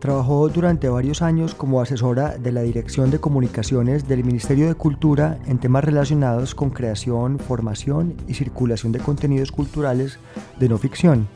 Trabajó 0.00 0.48
durante 0.48 0.88
varios 0.88 1.20
años 1.20 1.54
como 1.54 1.82
asesora 1.82 2.38
de 2.38 2.52
la 2.52 2.62
Dirección 2.62 3.10
de 3.10 3.20
Comunicaciones 3.20 4.08
del 4.08 4.24
Ministerio 4.24 4.66
de 4.66 4.74
Cultura 4.74 5.38
en 5.46 5.58
temas 5.58 5.84
relacionados 5.84 6.54
con 6.54 6.70
creación, 6.70 7.38
formación 7.38 8.14
y 8.26 8.32
circulación 8.32 8.92
de 8.92 8.98
contenidos 8.98 9.52
culturales 9.52 10.18
de 10.58 10.70
no 10.70 10.78
ficción. 10.78 11.28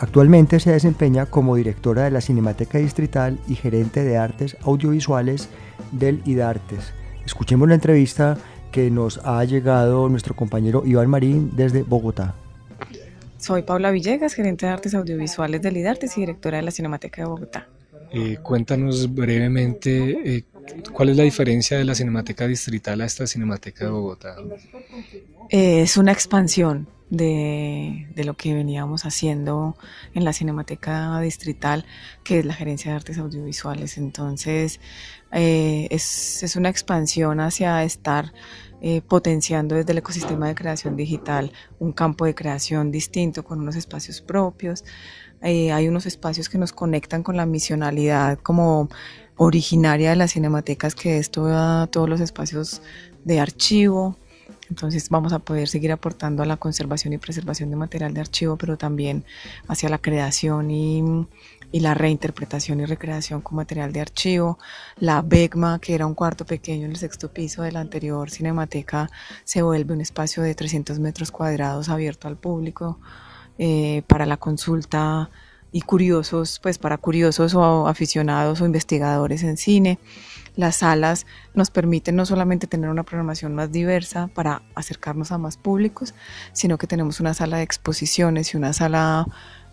Actualmente 0.00 0.58
se 0.58 0.72
desempeña 0.72 1.26
como 1.26 1.54
directora 1.54 2.02
de 2.02 2.10
la 2.10 2.20
Cinemateca 2.20 2.78
Distrital 2.78 3.38
y 3.46 3.54
gerente 3.54 4.02
de 4.02 4.18
artes 4.18 4.56
audiovisuales 4.64 5.48
del 5.92 6.22
IDARTES. 6.24 6.92
Escuchemos 7.24 7.68
la 7.68 7.76
entrevista 7.76 8.36
que 8.72 8.90
nos 8.90 9.18
ha 9.18 9.44
llegado 9.44 10.08
nuestro 10.08 10.34
compañero 10.34 10.82
Iván 10.84 11.08
Marín 11.08 11.52
desde 11.54 11.84
Bogotá. 11.84 12.34
Soy 13.44 13.60
Paula 13.60 13.90
Villegas, 13.90 14.32
gerente 14.32 14.64
de 14.64 14.72
artes 14.72 14.94
audiovisuales 14.94 15.60
del 15.60 15.76
IDARTES 15.76 16.16
y 16.16 16.20
directora 16.20 16.56
de 16.56 16.62
la 16.62 16.70
Cinemateca 16.70 17.20
de 17.20 17.28
Bogotá. 17.28 17.68
Eh, 18.10 18.38
cuéntanos 18.42 19.14
brevemente 19.14 20.36
eh, 20.36 20.44
cuál 20.94 21.10
es 21.10 21.18
la 21.18 21.24
diferencia 21.24 21.76
de 21.76 21.84
la 21.84 21.94
Cinemateca 21.94 22.46
Distrital 22.46 23.02
a 23.02 23.04
esta 23.04 23.26
Cinemateca 23.26 23.84
de 23.84 23.90
Bogotá. 23.90 24.36
Eh, 25.50 25.82
es 25.82 25.98
una 25.98 26.10
expansión 26.10 26.88
de, 27.10 28.08
de, 28.14 28.24
lo 28.24 28.32
que 28.32 28.54
veníamos 28.54 29.04
haciendo 29.04 29.76
en 30.14 30.24
la 30.24 30.32
Cinemateca 30.32 31.20
Distrital, 31.20 31.84
que 32.22 32.38
es 32.38 32.46
la 32.46 32.54
Gerencia 32.54 32.92
de 32.92 32.96
Artes 32.96 33.18
Audiovisuales. 33.18 33.98
Entonces, 33.98 34.80
es, 35.32 36.42
es, 36.42 36.56
una 36.56 36.70
expansión 36.70 37.40
hacia 37.40 37.84
estar 37.84 38.32
eh, 38.86 39.00
potenciando 39.00 39.76
desde 39.76 39.92
el 39.92 39.98
ecosistema 39.98 40.46
de 40.46 40.54
creación 40.54 40.94
digital 40.94 41.50
un 41.78 41.92
campo 41.92 42.26
de 42.26 42.34
creación 42.34 42.90
distinto 42.92 43.42
con 43.42 43.60
unos 43.60 43.76
espacios 43.76 44.20
propios. 44.20 44.84
Eh, 45.40 45.72
hay 45.72 45.88
unos 45.88 46.04
espacios 46.04 46.50
que 46.50 46.58
nos 46.58 46.74
conectan 46.74 47.22
con 47.22 47.34
la 47.34 47.46
misionalidad 47.46 48.38
como 48.40 48.90
originaria 49.38 50.10
de 50.10 50.16
las 50.16 50.32
cinematecas, 50.32 50.94
que 50.94 51.16
es 51.16 51.30
todos 51.30 52.08
los 52.10 52.20
espacios 52.20 52.82
de 53.24 53.40
archivo. 53.40 54.18
Entonces 54.70 55.08
vamos 55.08 55.32
a 55.32 55.38
poder 55.38 55.68
seguir 55.68 55.92
aportando 55.92 56.42
a 56.42 56.46
la 56.46 56.56
conservación 56.56 57.12
y 57.12 57.18
preservación 57.18 57.70
de 57.70 57.76
material 57.76 58.14
de 58.14 58.20
archivo, 58.20 58.56
pero 58.56 58.76
también 58.76 59.24
hacia 59.68 59.88
la 59.88 59.98
creación 59.98 60.70
y 60.70 61.26
la 61.72 61.94
reinterpretación 61.94 62.80
y 62.80 62.84
recreación 62.86 63.40
con 63.40 63.56
material 63.56 63.92
de 63.92 64.00
archivo. 64.00 64.58
La 64.98 65.22
BEGMA, 65.22 65.78
que 65.80 65.94
era 65.94 66.06
un 66.06 66.14
cuarto 66.14 66.46
pequeño 66.46 66.86
en 66.86 66.92
el 66.92 66.96
sexto 66.96 67.32
piso 67.32 67.62
de 67.62 67.72
la 67.72 67.80
anterior 67.80 68.30
cinemateca, 68.30 69.10
se 69.44 69.62
vuelve 69.62 69.92
un 69.92 70.00
espacio 70.00 70.42
de 70.42 70.54
300 70.54 70.98
metros 70.98 71.30
cuadrados 71.30 71.88
abierto 71.88 72.28
al 72.28 72.36
público 72.36 72.98
eh, 73.58 74.02
para 74.06 74.26
la 74.26 74.36
consulta 74.36 75.30
y 75.74 75.80
curiosos, 75.80 76.60
pues 76.62 76.78
para 76.78 76.98
curiosos 76.98 77.56
o 77.56 77.88
aficionados 77.88 78.60
o 78.60 78.64
investigadores 78.64 79.42
en 79.42 79.56
cine. 79.56 79.98
Las 80.54 80.76
salas 80.76 81.26
nos 81.52 81.70
permiten 81.70 82.14
no 82.14 82.24
solamente 82.26 82.68
tener 82.68 82.88
una 82.88 83.02
programación 83.02 83.56
más 83.56 83.72
diversa 83.72 84.28
para 84.28 84.62
acercarnos 84.76 85.32
a 85.32 85.38
más 85.38 85.56
públicos, 85.56 86.14
sino 86.52 86.78
que 86.78 86.86
tenemos 86.86 87.18
una 87.18 87.34
sala 87.34 87.56
de 87.56 87.64
exposiciones 87.64 88.54
y 88.54 88.56
una 88.56 88.72
sala 88.72 89.26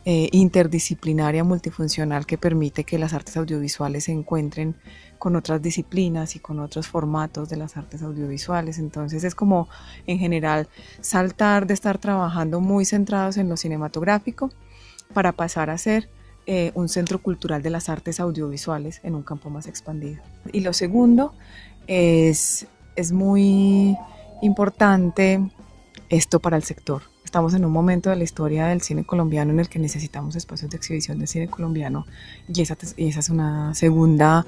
eh, 0.03 0.27
interdisciplinaria 0.31 1.43
multifuncional 1.43 2.25
que 2.25 2.39
permite 2.39 2.83
que 2.83 2.97
las 2.97 3.13
artes 3.13 3.37
audiovisuales 3.37 4.05
se 4.05 4.11
encuentren 4.11 4.77
con 5.19 5.35
otras 5.35 5.61
disciplinas 5.61 6.35
y 6.35 6.39
con 6.39 6.59
otros 6.59 6.87
formatos 6.87 7.47
de 7.47 7.57
las 7.57 7.77
artes 7.77 8.01
audiovisuales. 8.01 8.79
Entonces 8.79 9.23
es 9.23 9.35
como 9.35 9.69
en 10.07 10.17
general 10.17 10.67
saltar 10.99 11.67
de 11.67 11.75
estar 11.75 11.99
trabajando 11.99 12.59
muy 12.59 12.85
centrados 12.85 13.37
en 13.37 13.49
lo 13.49 13.55
cinematográfico 13.55 14.49
para 15.11 15.33
pasar 15.33 15.69
a 15.69 15.77
ser 15.77 16.09
eh, 16.45 16.71
un 16.73 16.89
centro 16.89 17.21
cultural 17.21 17.61
de 17.61 17.69
las 17.69 17.89
artes 17.89 18.19
audiovisuales 18.19 18.99
en 19.03 19.15
un 19.15 19.23
campo 19.23 19.49
más 19.49 19.67
expandido. 19.67 20.21
Y 20.51 20.61
lo 20.61 20.73
segundo 20.73 21.33
es, 21.87 22.67
es 22.95 23.11
muy 23.11 23.97
importante 24.41 25.41
esto 26.09 26.39
para 26.39 26.57
el 26.57 26.63
sector 26.63 27.03
Estamos 27.31 27.53
en 27.53 27.63
un 27.63 27.71
momento 27.71 28.09
de 28.09 28.17
la 28.17 28.25
historia 28.25 28.65
del 28.65 28.81
cine 28.81 29.05
colombiano 29.05 29.53
en 29.53 29.61
el 29.61 29.69
que 29.69 29.79
necesitamos 29.79 30.35
espacios 30.35 30.69
de 30.69 30.75
exhibición 30.75 31.17
de 31.17 31.27
cine 31.27 31.47
colombiano 31.47 32.05
y 32.53 32.61
esa, 32.61 32.75
esa 32.97 33.19
es 33.21 33.29
una 33.29 33.73
segunda 33.73 34.45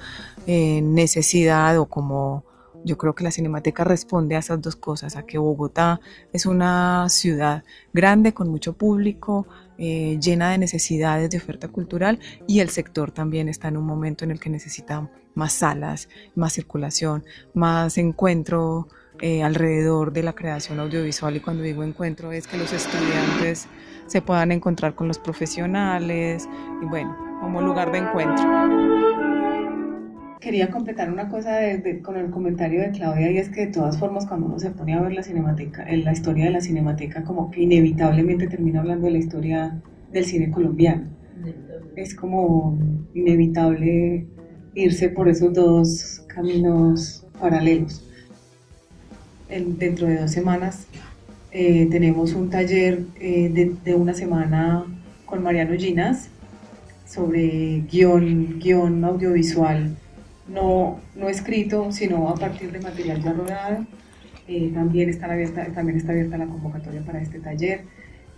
eh, 0.48 0.82
necesidad 0.82 1.78
o 1.80 1.86
como 1.86 2.44
yo 2.84 2.98
creo 2.98 3.16
que 3.16 3.24
la 3.24 3.32
Cinemateca 3.32 3.86
responde 3.86 4.36
a 4.36 4.40
esas 4.40 4.62
dos 4.62 4.76
cosas, 4.76 5.16
a 5.16 5.24
que 5.24 5.38
Bogotá 5.38 6.02
es 6.34 6.46
una 6.46 7.08
ciudad 7.08 7.64
grande 7.94 8.34
con 8.34 8.50
mucho 8.50 8.74
público, 8.74 9.48
eh, 9.78 10.18
llena 10.20 10.52
de 10.52 10.58
necesidades 10.58 11.30
de 11.30 11.38
oferta 11.38 11.68
cultural 11.68 12.20
y 12.48 12.60
el 12.60 12.70
sector 12.70 13.12
también 13.12 13.50
está 13.50 13.68
en 13.68 13.78
un 13.78 13.86
momento 13.86 14.24
en 14.24 14.32
el 14.32 14.40
que 14.40 14.50
necesita 14.50 15.10
más 15.36 15.54
salas, 15.54 16.10
más 16.36 16.54
circulación, 16.54 17.24
más 17.54 17.98
encuentro 17.98 18.88
eh, 19.20 19.44
alrededor 19.44 20.12
de 20.12 20.24
la 20.24 20.34
creación 20.34 20.80
audiovisual 20.80 21.36
y 21.36 21.40
cuando 21.40 21.64
digo 21.64 21.84
encuentro 21.84 22.32
es 22.32 22.48
que 22.48 22.58
los 22.58 22.74
estudiantes 22.74 23.68
se 24.08 24.22
puedan 24.22 24.52
encontrar 24.52 24.96
con 24.96 25.08
los 25.08 25.20
profesionales 25.20 26.48
y 26.82 26.86
bueno, 26.86 27.16
como 27.42 27.62
lugar 27.62 27.92
de 27.92 28.00
encuentro. 28.00 29.33
Quería 30.44 30.70
completar 30.70 31.10
una 31.10 31.30
cosa 31.30 31.60
con 32.02 32.18
el 32.18 32.30
comentario 32.30 32.82
de 32.82 32.92
Claudia 32.92 33.32
y 33.32 33.38
es 33.38 33.48
que 33.48 33.68
de 33.68 33.72
todas 33.72 33.98
formas 33.98 34.26
cuando 34.26 34.48
uno 34.48 34.60
se 34.60 34.72
pone 34.72 34.94
a 34.94 35.02
ver 35.02 35.14
la 35.14 35.24
cinemateca, 35.24 35.86
la 35.90 36.12
historia 36.12 36.46
de 36.46 36.52
la 36.52 36.60
cinemateca 36.60 37.24
como 37.24 37.50
que 37.50 37.62
inevitablemente 37.62 38.48
termina 38.48 38.82
hablando 38.82 39.06
de 39.06 39.14
la 39.14 39.20
historia 39.20 39.82
del 40.12 40.26
cine 40.26 40.52
colombiano. 40.52 41.06
Es 41.96 42.14
como 42.14 42.78
inevitable 43.14 44.28
irse 44.76 45.08
por 45.08 45.30
esos 45.30 45.54
dos 45.54 46.26
caminos 46.28 47.26
paralelos 47.40 48.04
dentro 49.50 50.08
de 50.08 50.18
dos 50.20 50.32
semanas 50.32 50.88
eh, 51.52 51.88
tenemos 51.92 52.34
un 52.34 52.50
taller 52.50 53.04
eh, 53.20 53.78
de, 53.84 53.96
una 53.96 54.14
semana 54.14 54.86
con 55.26 55.44
Mariano 55.44 55.76
Ginas 55.76 56.30
sobre 57.06 57.84
guion, 57.92 58.60
guion 58.60 59.04
audiovisual, 59.04 59.96
no, 60.48 61.00
no 61.16 61.30
escrito, 61.30 61.92
sino 61.92 62.30
a 62.30 62.36
partir 62.36 62.72
de 62.72 62.80
material 62.80 63.22
ya 63.22 63.34
rodado. 63.34 63.86
Eh, 64.48 64.72
también, 64.74 65.10
está 65.10 65.32
abierta, 65.32 65.66
también 65.74 65.98
está 65.98 66.12
abierta 66.12 66.38
la 66.38 66.48
convocatoria 66.48 67.02
para 67.02 67.22
este 67.22 67.40
taller. 67.40 67.86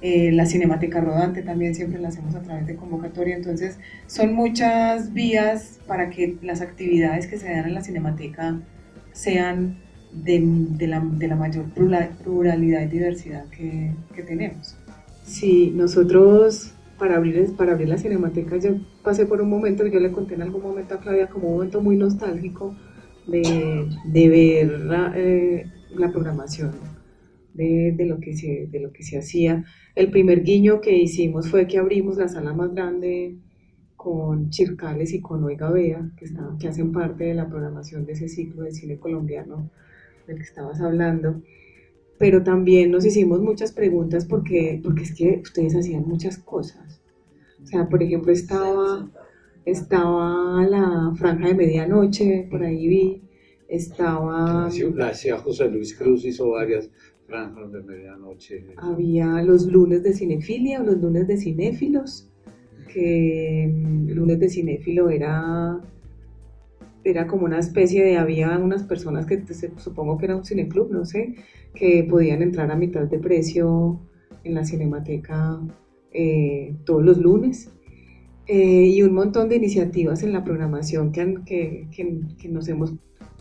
la 0.01 0.45
Cinemateca 0.45 1.01
Rodante 1.01 1.41
también 1.41 1.73
siempre 1.73 1.99
la 1.99 2.09
hacemos 2.09 2.35
a 2.35 2.41
través 2.41 2.67
de 2.67 2.75
convocatoria. 2.75 3.35
Entonces, 3.35 3.79
son 4.07 4.33
muchas 4.33 5.13
vías 5.13 5.79
para 5.87 6.09
que 6.09 6.37
las 6.41 6.61
actividades 6.61 7.27
que 7.27 7.37
se 7.37 7.49
dan 7.49 7.65
en 7.65 7.73
la 7.73 7.83
Cinemateca 7.83 8.59
sean 9.13 9.77
de, 10.23 10.87
la, 10.87 10.99
de 10.99 11.27
la, 11.27 11.35
mayor 11.35 11.65
pluralidad 12.23 12.81
y 12.81 12.87
diversidad 12.87 13.45
que, 13.49 13.91
que, 14.15 14.23
tenemos. 14.23 14.77
Sí, 15.23 15.71
nosotros 15.75 16.73
para 16.97 17.17
abrir, 17.17 17.55
para 17.55 17.73
abrir 17.73 17.89
la 17.89 17.97
cinemateca 17.97 18.57
yo 18.57 18.77
pasé 19.03 19.25
por 19.25 19.41
un 19.41 19.49
momento, 19.49 19.85
yo 19.85 19.99
le 19.99 20.11
conté 20.11 20.35
en 20.35 20.41
algún 20.41 20.61
momento 20.61 20.95
a 20.95 20.99
Claudia 20.99 21.27
como 21.27 21.47
un 21.47 21.53
momento 21.55 21.81
muy 21.81 21.97
nostálgico 21.97 22.75
de, 23.27 23.87
de 24.05 24.29
ver 24.29 24.79
la, 24.81 25.13
eh, 25.15 25.65
la 25.95 26.11
programación 26.11 26.71
de, 27.53 27.93
de, 27.95 28.05
lo 28.05 28.19
que 28.19 28.35
se, 28.35 28.67
de 28.69 28.79
lo 28.79 28.91
que 28.91 29.03
se 29.03 29.17
hacía. 29.17 29.65
El 29.95 30.11
primer 30.11 30.43
guiño 30.43 30.81
que 30.81 30.97
hicimos 30.97 31.49
fue 31.49 31.67
que 31.67 31.77
abrimos 31.77 32.17
la 32.17 32.27
sala 32.27 32.53
más 32.53 32.73
grande 32.73 33.37
con 33.95 34.49
Chircales 34.51 35.13
y 35.13 35.21
con 35.21 35.43
Oiga 35.43 35.71
Bea, 35.71 36.11
que, 36.17 36.25
están, 36.25 36.57
que 36.59 36.67
hacen 36.67 36.91
parte 36.91 37.23
de 37.23 37.33
la 37.33 37.49
programación 37.49 38.05
de 38.05 38.13
ese 38.13 38.27
ciclo 38.27 38.63
de 38.63 38.71
cine 38.71 38.97
colombiano 38.99 39.71
del 40.27 40.37
que 40.37 40.43
estabas 40.43 40.81
hablando, 40.81 41.41
pero 42.17 42.43
también 42.43 42.91
nos 42.91 43.05
hicimos 43.05 43.41
muchas 43.41 43.71
preguntas 43.71 44.25
porque, 44.25 44.79
porque 44.83 45.03
es 45.03 45.13
que 45.13 45.41
ustedes 45.43 45.75
hacían 45.75 46.07
muchas 46.07 46.37
cosas. 46.37 47.01
O 47.61 47.65
sea, 47.65 47.89
por 47.89 48.01
ejemplo, 48.01 48.31
estaba, 48.31 49.09
estaba 49.65 50.65
la 50.65 51.11
franja 51.15 51.47
de 51.47 51.55
medianoche, 51.55 52.47
por 52.49 52.63
ahí 52.63 52.87
vi, 52.87 53.21
estaba... 53.67 54.69
La 54.95 55.07
hacía 55.09 55.37
José 55.39 55.69
Luis 55.69 55.95
Cruz, 55.95 56.23
hizo 56.25 56.51
varias 56.51 56.89
franjas 57.25 57.71
de 57.71 57.81
medianoche. 57.81 58.65
Había 58.77 59.41
los 59.41 59.65
lunes 59.65 60.03
de 60.03 60.13
cinefilia 60.13 60.81
o 60.81 60.85
los 60.85 60.97
lunes 60.97 61.27
de 61.27 61.37
cinéfilos, 61.37 62.29
que 62.93 63.69
mm, 63.73 64.11
lunes 64.11 64.39
de 64.39 64.49
cinéfilo 64.49 65.09
era 65.09 65.81
era 67.05 67.27
como 67.27 67.45
una 67.45 67.59
especie 67.59 68.03
de, 68.03 68.17
había 68.17 68.57
unas 68.57 68.83
personas 68.83 69.27
que 69.27 69.41
supongo 69.77 70.17
que 70.17 70.25
era 70.25 70.35
un 70.35 70.43
cineclub, 70.43 70.91
no 70.91 71.05
sé, 71.05 71.35
que 71.75 72.03
podían 72.03 72.41
entrar 72.41 72.71
a 72.71 72.75
mitad 72.75 73.03
de 73.03 73.19
precio 73.19 73.99
en 74.43 74.55
la 74.55 74.65
cinemateca 74.65 75.59
eh, 76.11 76.73
todos 76.83 77.03
los 77.03 77.19
lunes. 77.19 77.71
Eh, 78.47 78.87
y 78.87 79.01
un 79.03 79.13
montón 79.13 79.49
de 79.49 79.55
iniciativas 79.55 80.23
en 80.23 80.33
la 80.33 80.43
programación 80.43 81.11
que, 81.11 81.39
que, 81.45 81.87
que, 81.91 82.47
nos 82.47 82.67
hemos 82.67 82.93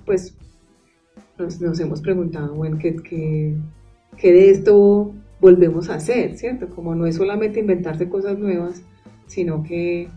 pues 0.06 0.36
nos, 1.38 1.80
hemos 1.80 2.00
preguntado, 2.00 2.54
bueno, 2.54 2.78
¿qué, 2.78 2.96
qué, 2.96 3.54
qué 4.16 4.32
de 4.32 4.50
esto 4.50 5.12
volvemos 5.40 5.90
a 5.90 5.96
hacer, 5.96 6.38
¿cierto? 6.38 6.68
Como 6.70 6.94
no 6.94 7.06
es 7.06 7.16
solamente 7.16 7.60
inventarse 7.60 8.08
cosas 8.08 8.38
nuevas, 8.38 8.82
sino 9.26 9.62
que, 9.62 10.08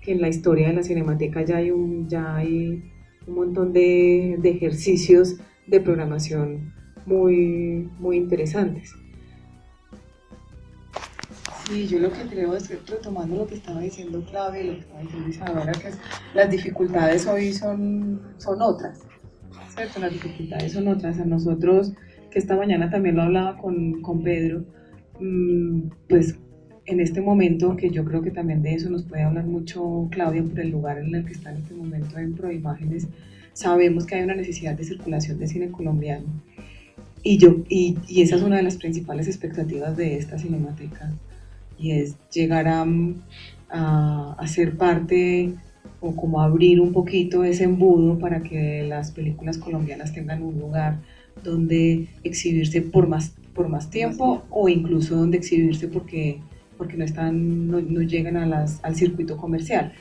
que 0.00 0.12
en 0.12 0.20
la 0.20 0.28
historia 0.28 0.68
de 0.68 0.74
la 0.74 0.82
cinemateca 0.84 1.44
ya 1.44 1.56
hay 1.56 1.72
un, 1.72 2.08
ya 2.08 2.36
hay 2.36 2.84
un 3.26 3.34
montón 3.34 3.72
de, 3.72 4.36
de 4.38 4.50
ejercicios 4.50 5.36
de 5.66 5.80
programación 5.80 6.72
muy, 7.06 7.88
muy 7.98 8.16
interesantes. 8.16 8.94
Sí, 11.68 11.88
yo 11.88 11.98
lo 11.98 12.12
que 12.12 12.22
creo 12.28 12.54
es 12.54 12.68
que 12.68 12.78
retomando 12.86 13.36
lo 13.36 13.46
que 13.46 13.56
estaba 13.56 13.80
diciendo 13.80 14.24
Clave, 14.30 14.64
lo 14.64 14.72
que 14.74 14.80
estaba 14.80 15.00
diciendo 15.00 15.28
Isadora, 15.28 15.72
que 15.72 15.90
las 16.34 16.50
dificultades 16.50 17.26
hoy 17.26 17.52
son, 17.52 18.20
son 18.38 18.62
otras, 18.62 19.00
¿cierto? 19.74 19.98
Las 19.98 20.12
dificultades 20.12 20.72
son 20.72 20.86
otras. 20.86 21.18
A 21.18 21.24
nosotros, 21.24 21.92
que 22.30 22.38
esta 22.38 22.54
mañana 22.54 22.88
también 22.88 23.16
lo 23.16 23.22
hablaba 23.22 23.56
con, 23.58 24.00
con 24.00 24.22
Pedro, 24.22 24.64
mm, 25.18 25.88
pues 26.08 26.38
en 26.86 27.00
este 27.00 27.20
momento, 27.20 27.76
que 27.76 27.90
yo 27.90 28.04
creo 28.04 28.22
que 28.22 28.30
también 28.30 28.62
de 28.62 28.74
eso 28.74 28.88
nos 28.90 29.02
puede 29.02 29.22
hablar 29.22 29.44
mucho 29.44 30.08
Claudia 30.10 30.42
por 30.42 30.60
el 30.60 30.70
lugar 30.70 30.98
en 30.98 31.14
el 31.14 31.24
que 31.24 31.32
está 31.32 31.50
en 31.50 31.58
este 31.58 31.74
momento 31.74 32.18
en 32.18 32.34
Proimágenes, 32.34 33.08
sabemos 33.52 34.06
que 34.06 34.16
hay 34.16 34.22
una 34.22 34.34
necesidad 34.34 34.76
de 34.76 34.84
circulación 34.84 35.38
de 35.38 35.48
cine 35.48 35.70
colombiano. 35.70 36.26
Y, 37.22 37.38
yo, 37.38 37.56
y, 37.68 37.96
y 38.06 38.22
esa 38.22 38.36
es 38.36 38.42
una 38.42 38.56
de 38.56 38.62
las 38.62 38.76
principales 38.76 39.26
expectativas 39.26 39.96
de 39.96 40.16
esta 40.16 40.38
cinemateca 40.38 41.12
y 41.78 41.92
es 41.92 42.16
llegar 42.30 42.68
a, 42.68 42.86
a, 43.68 44.46
ser 44.46 44.76
parte 44.76 45.52
o 46.00 46.14
como 46.14 46.40
abrir 46.40 46.80
un 46.80 46.92
poquito 46.92 47.44
ese 47.44 47.64
embudo 47.64 48.18
para 48.18 48.42
que 48.42 48.84
las 48.88 49.10
películas 49.10 49.58
colombianas 49.58 50.12
tengan 50.12 50.42
un 50.42 50.58
lugar 50.58 50.98
donde 51.42 52.08
exhibirse 52.22 52.80
por 52.82 53.08
más, 53.08 53.34
por 53.54 53.68
más 53.68 53.90
tiempo 53.90 54.44
o 54.50 54.68
incluso 54.68 55.16
donde 55.16 55.38
exhibirse 55.38 55.88
porque, 55.88 56.40
porque 56.76 56.96
no, 56.96 57.04
están, 57.04 57.68
no, 57.68 57.80
no 57.80 58.02
llegan 58.02 58.36
a 58.36 58.46
las, 58.46 58.80
al 58.82 58.94
circuito 58.96 59.36
comercial. 59.36 59.92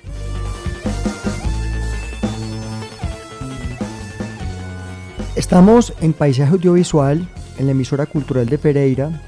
Estamos 5.36 5.94
en 6.02 6.14
Paisaje 6.14 6.52
Audiovisual, 6.52 7.28
en 7.58 7.66
la 7.66 7.72
emisora 7.74 8.06
cultural 8.06 8.46
de 8.46 8.58
Pereira, 8.58 9.22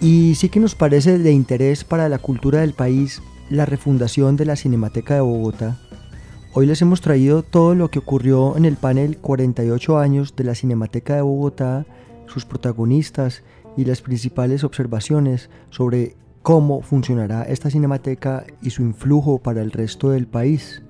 y 0.00 0.34
sí 0.34 0.50
que 0.50 0.60
nos 0.60 0.74
parece 0.74 1.18
de 1.18 1.32
interés 1.32 1.82
para 1.82 2.10
la 2.10 2.18
cultura 2.18 2.60
del 2.60 2.74
país 2.74 3.22
la 3.48 3.64
refundación 3.64 4.36
de 4.36 4.44
la 4.44 4.56
Cinemateca 4.56 5.14
de 5.14 5.20
Bogotá. 5.22 5.78
Hoy 6.52 6.66
les 6.66 6.82
hemos 6.82 7.00
traído 7.00 7.42
todo 7.42 7.74
lo 7.74 7.90
que 7.90 7.98
ocurrió 7.98 8.56
en 8.56 8.64
el 8.64 8.76
panel 8.76 9.16
48 9.18 9.98
años 9.98 10.36
de 10.36 10.44
la 10.44 10.54
Cinemateca 10.54 11.16
de 11.16 11.22
Bogotá, 11.22 11.86
sus 12.26 12.44
protagonistas 12.44 13.42
y 13.76 13.86
las 13.86 14.02
principales 14.02 14.62
observaciones 14.62 15.50
sobre 15.70 16.16
cómo 16.44 16.82
funcionará 16.82 17.44
esta 17.44 17.70
cinemateca 17.70 18.44
y 18.60 18.68
su 18.68 18.82
influjo 18.82 19.38
para 19.38 19.62
el 19.62 19.72
resto 19.72 20.10
del 20.10 20.26
país. 20.26 20.82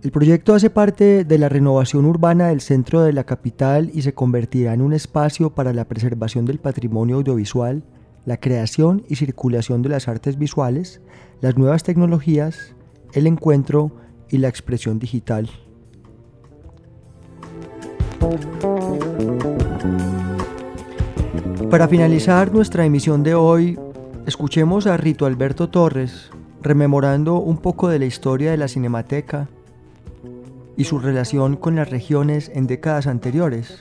El 0.00 0.12
proyecto 0.12 0.54
hace 0.54 0.70
parte 0.70 1.24
de 1.24 1.38
la 1.38 1.48
renovación 1.48 2.04
urbana 2.04 2.46
del 2.46 2.60
centro 2.60 3.02
de 3.02 3.12
la 3.12 3.24
capital 3.24 3.90
y 3.92 4.02
se 4.02 4.14
convertirá 4.14 4.74
en 4.74 4.80
un 4.80 4.92
espacio 4.92 5.50
para 5.50 5.72
la 5.72 5.86
preservación 5.86 6.44
del 6.44 6.60
patrimonio 6.60 7.16
audiovisual, 7.16 7.82
la 8.26 8.36
creación 8.36 9.02
y 9.08 9.16
circulación 9.16 9.82
de 9.82 9.88
las 9.88 10.06
artes 10.06 10.38
visuales, 10.38 11.00
las 11.40 11.58
nuevas 11.58 11.82
tecnologías, 11.82 12.76
el 13.14 13.26
encuentro 13.26 13.90
y 14.30 14.38
la 14.38 14.46
expresión 14.46 15.00
digital. 15.00 15.50
Para 21.68 21.88
finalizar 21.88 22.54
nuestra 22.54 22.84
emisión 22.84 23.24
de 23.24 23.34
hoy, 23.34 23.76
escuchemos 24.28 24.86
a 24.86 24.98
Rito 24.98 25.24
Alberto 25.24 25.70
Torres 25.70 26.28
rememorando 26.60 27.36
un 27.36 27.56
poco 27.56 27.88
de 27.88 27.98
la 27.98 28.04
historia 28.04 28.50
de 28.50 28.58
la 28.58 28.68
Cinemateca 28.68 29.48
y 30.76 30.84
su 30.84 30.98
relación 30.98 31.56
con 31.56 31.76
las 31.76 31.88
regiones 31.88 32.50
en 32.54 32.66
décadas 32.66 33.06
anteriores. 33.06 33.78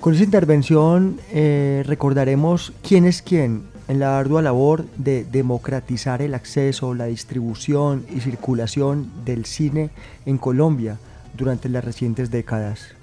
Con 0.00 0.12
esa 0.12 0.24
intervención 0.24 1.18
eh, 1.32 1.82
recordaremos 1.86 2.74
quién 2.86 3.06
es 3.06 3.22
quién 3.22 3.62
en 3.88 4.00
la 4.00 4.18
ardua 4.18 4.42
labor 4.42 4.84
de 4.98 5.24
democratizar 5.24 6.20
el 6.20 6.34
acceso, 6.34 6.92
la 6.92 7.06
distribución 7.06 8.04
y 8.14 8.20
circulación 8.20 9.10
del 9.24 9.46
cine 9.46 9.88
en 10.26 10.36
Colombia 10.36 10.98
durante 11.38 11.70
las 11.70 11.86
recientes 11.86 12.30
décadas. 12.30 12.97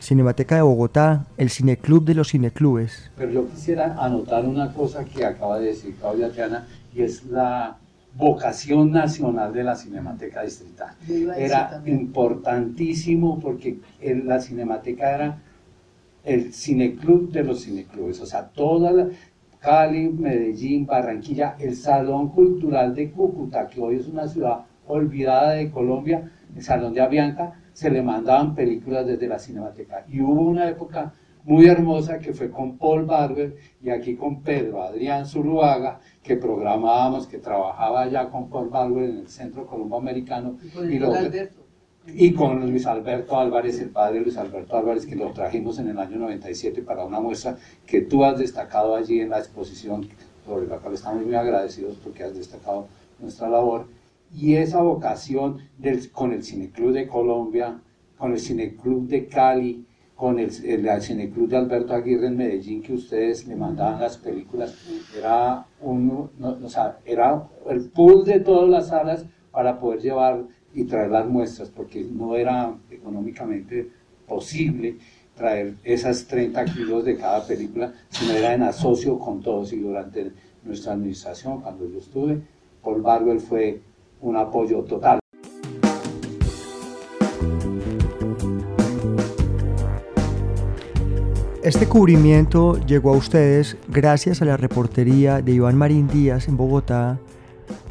Cinemateca 0.00 0.56
de 0.56 0.62
Bogotá, 0.62 1.26
el 1.36 1.50
cineclub 1.50 2.04
de 2.04 2.14
los 2.14 2.30
cineclubes. 2.30 3.10
Pero 3.16 3.30
yo 3.30 3.48
quisiera 3.48 3.96
anotar 3.98 4.44
una 4.46 4.72
cosa 4.72 5.04
que 5.04 5.24
acaba 5.24 5.58
de 5.58 5.68
decir 5.68 5.94
Claudia 6.00 6.30
Triana 6.30 6.66
y 6.94 7.02
es 7.02 7.24
la 7.26 7.76
vocación 8.14 8.90
nacional 8.90 9.52
de 9.52 9.64
la 9.64 9.76
Cinemateca 9.76 10.42
Distrital. 10.42 10.94
Era 11.36 11.82
importantísimo 11.86 13.38
porque 13.38 13.78
la 14.02 14.40
Cinemateca 14.40 15.14
era 15.14 15.38
el 16.24 16.52
cineclub 16.52 17.30
de 17.30 17.44
los 17.44 17.64
cineclubes, 17.64 18.20
o 18.20 18.26
sea, 18.26 18.48
toda 18.48 18.90
la, 18.92 19.08
Cali, 19.60 20.08
Medellín, 20.08 20.86
Barranquilla, 20.86 21.56
el 21.58 21.74
Salón 21.74 22.28
Cultural 22.28 22.94
de 22.94 23.10
Cúcuta, 23.10 23.66
que 23.66 23.80
hoy 23.80 23.96
es 23.96 24.06
una 24.06 24.28
ciudad 24.28 24.60
olvidada 24.86 25.52
de 25.52 25.70
Colombia, 25.70 26.30
el 26.54 26.62
Salón 26.62 26.94
de 26.94 27.00
Avianca, 27.00 27.54
se 27.78 27.90
le 27.90 28.02
mandaban 28.02 28.56
películas 28.56 29.06
desde 29.06 29.28
la 29.28 29.38
Cinemateca. 29.38 30.04
Y 30.08 30.20
hubo 30.20 30.42
una 30.48 30.68
época 30.68 31.12
muy 31.44 31.68
hermosa 31.68 32.18
que 32.18 32.32
fue 32.34 32.50
con 32.50 32.76
Paul 32.76 33.04
Barber 33.04 33.54
y 33.80 33.90
aquí 33.90 34.16
con 34.16 34.42
Pedro 34.42 34.82
Adrián 34.82 35.26
Zuluaga, 35.26 36.00
que 36.20 36.34
programábamos, 36.34 37.28
que 37.28 37.38
trabajaba 37.38 38.08
ya 38.08 38.30
con 38.30 38.50
Paul 38.50 38.68
Barber 38.68 39.04
en 39.04 39.18
el 39.18 39.28
Centro 39.28 39.64
Colombo 39.64 39.96
Americano. 39.96 40.58
Y, 42.08 42.32
con, 42.32 42.68
Luis 42.68 42.84
Alberto 42.84 43.38
Álvarez, 43.38 43.80
el 43.80 43.90
padre 43.90 44.22
Luis 44.22 44.38
Alberto 44.38 44.76
Álvarez, 44.76 45.06
que 45.06 45.14
lo 45.14 45.30
trajimos 45.30 45.78
en 45.78 45.90
el 45.90 46.00
año 46.00 46.16
97 46.16 46.82
para 46.82 47.04
una 47.04 47.20
muestra 47.20 47.58
que 47.86 48.00
tú 48.00 48.24
has 48.24 48.40
destacado 48.40 48.96
allí 48.96 49.20
en 49.20 49.30
la 49.30 49.38
exposición, 49.38 50.08
por 50.44 50.66
la 50.66 50.78
cual 50.78 50.94
estamos 50.94 51.24
muy 51.24 51.36
agradecidos 51.36 51.96
porque 52.02 52.24
has 52.24 52.34
destacado 52.34 52.88
nuestra 53.20 53.48
labor. 53.48 53.86
Y 54.34 54.54
esa 54.54 54.82
vocación 54.82 55.58
con 56.12 56.32
el 56.32 56.44
Cineclub 56.44 56.92
de 56.92 57.06
Colombia, 57.06 57.80
con 58.16 58.32
el 58.32 58.38
Cineclub 58.38 59.06
de 59.06 59.26
Cali, 59.26 59.86
con 60.18 60.40
el, 60.40 60.50
el, 60.64 61.00
cineclub 61.00 61.48
de 61.48 61.56
Alberto 61.56 61.94
Aguirre 61.94 62.26
en 62.26 62.36
Medellín 62.36 62.82
que 62.82 62.92
ustedes 62.92 63.46
le 63.46 63.54
mandaban 63.54 64.00
las 64.00 64.16
películas, 64.16 64.76
era, 65.16 65.64
un, 65.80 66.28
o 66.40 66.68
sea, 66.68 66.98
era 67.04 67.48
el 67.70 67.88
pool 67.90 68.24
de 68.24 68.40
todas 68.40 68.68
las 68.68 68.88
salas 68.88 69.24
para 69.52 69.78
poder 69.78 70.00
llevar 70.00 70.44
y 70.74 70.82
traer 70.84 71.10
las 71.10 71.26
muestras, 71.28 71.70
porque 71.70 72.02
no 72.02 72.34
era 72.34 72.74
económicamente 72.90 73.88
posible 74.26 74.96
traer 75.36 75.76
esas 75.84 76.26
30 76.26 76.64
kilos 76.64 77.04
de 77.04 77.16
cada 77.16 77.46
película, 77.46 77.92
sino 78.08 78.32
era 78.32 78.54
en 78.54 78.64
asocio 78.64 79.20
con 79.20 79.40
todos. 79.40 79.72
Y 79.72 79.78
durante 79.78 80.32
nuestra 80.64 80.94
administración, 80.94 81.60
cuando 81.60 81.88
yo 81.88 81.98
estuve, 81.98 82.40
Paul 82.82 83.02
Barber 83.02 83.38
fue 83.38 83.80
un 84.20 84.36
apoyo 84.36 84.82
total. 84.82 85.18
Este 91.62 91.86
cubrimiento 91.86 92.78
llegó 92.86 93.12
a 93.12 93.16
ustedes 93.16 93.76
gracias 93.88 94.40
a 94.40 94.46
la 94.46 94.56
reportería 94.56 95.42
de 95.42 95.52
Iván 95.52 95.76
Marín 95.76 96.08
Díaz 96.08 96.48
en 96.48 96.56
Bogotá 96.56 97.18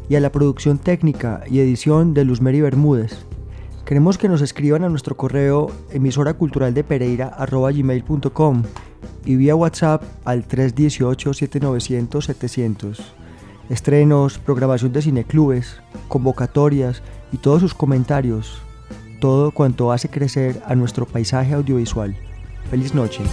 y 0.09 0.15
a 0.15 0.19
la 0.19 0.31
producción 0.31 0.79
técnica 0.79 1.43
y 1.47 1.59
edición 1.59 2.13
de 2.13 2.25
Luzmeri 2.25 2.61
Bermúdez. 2.61 3.25
Queremos 3.85 4.17
que 4.17 4.29
nos 4.29 4.41
escriban 4.41 4.83
a 4.83 4.89
nuestro 4.89 5.15
correo 5.15 5.67
emisora 5.91 6.33
cultural 6.33 6.73
de 6.73 6.83
gmail.com 6.83 8.63
y 9.25 9.35
vía 9.35 9.55
WhatsApp 9.55 10.03
al 10.25 10.47
318-7900-700. 10.47 13.16
Estrenos, 13.69 14.39
programación 14.39 14.93
de 14.93 15.01
cineclubes, 15.01 15.81
convocatorias 16.07 17.01
y 17.33 17.37
todos 17.37 17.59
sus 17.59 17.73
comentarios. 17.73 18.61
Todo 19.19 19.51
cuanto 19.51 19.91
hace 19.91 20.09
crecer 20.09 20.61
a 20.65 20.75
nuestro 20.75 21.05
paisaje 21.05 21.53
audiovisual. 21.53 22.15
Feliz 22.69 22.93
noche. 22.93 23.23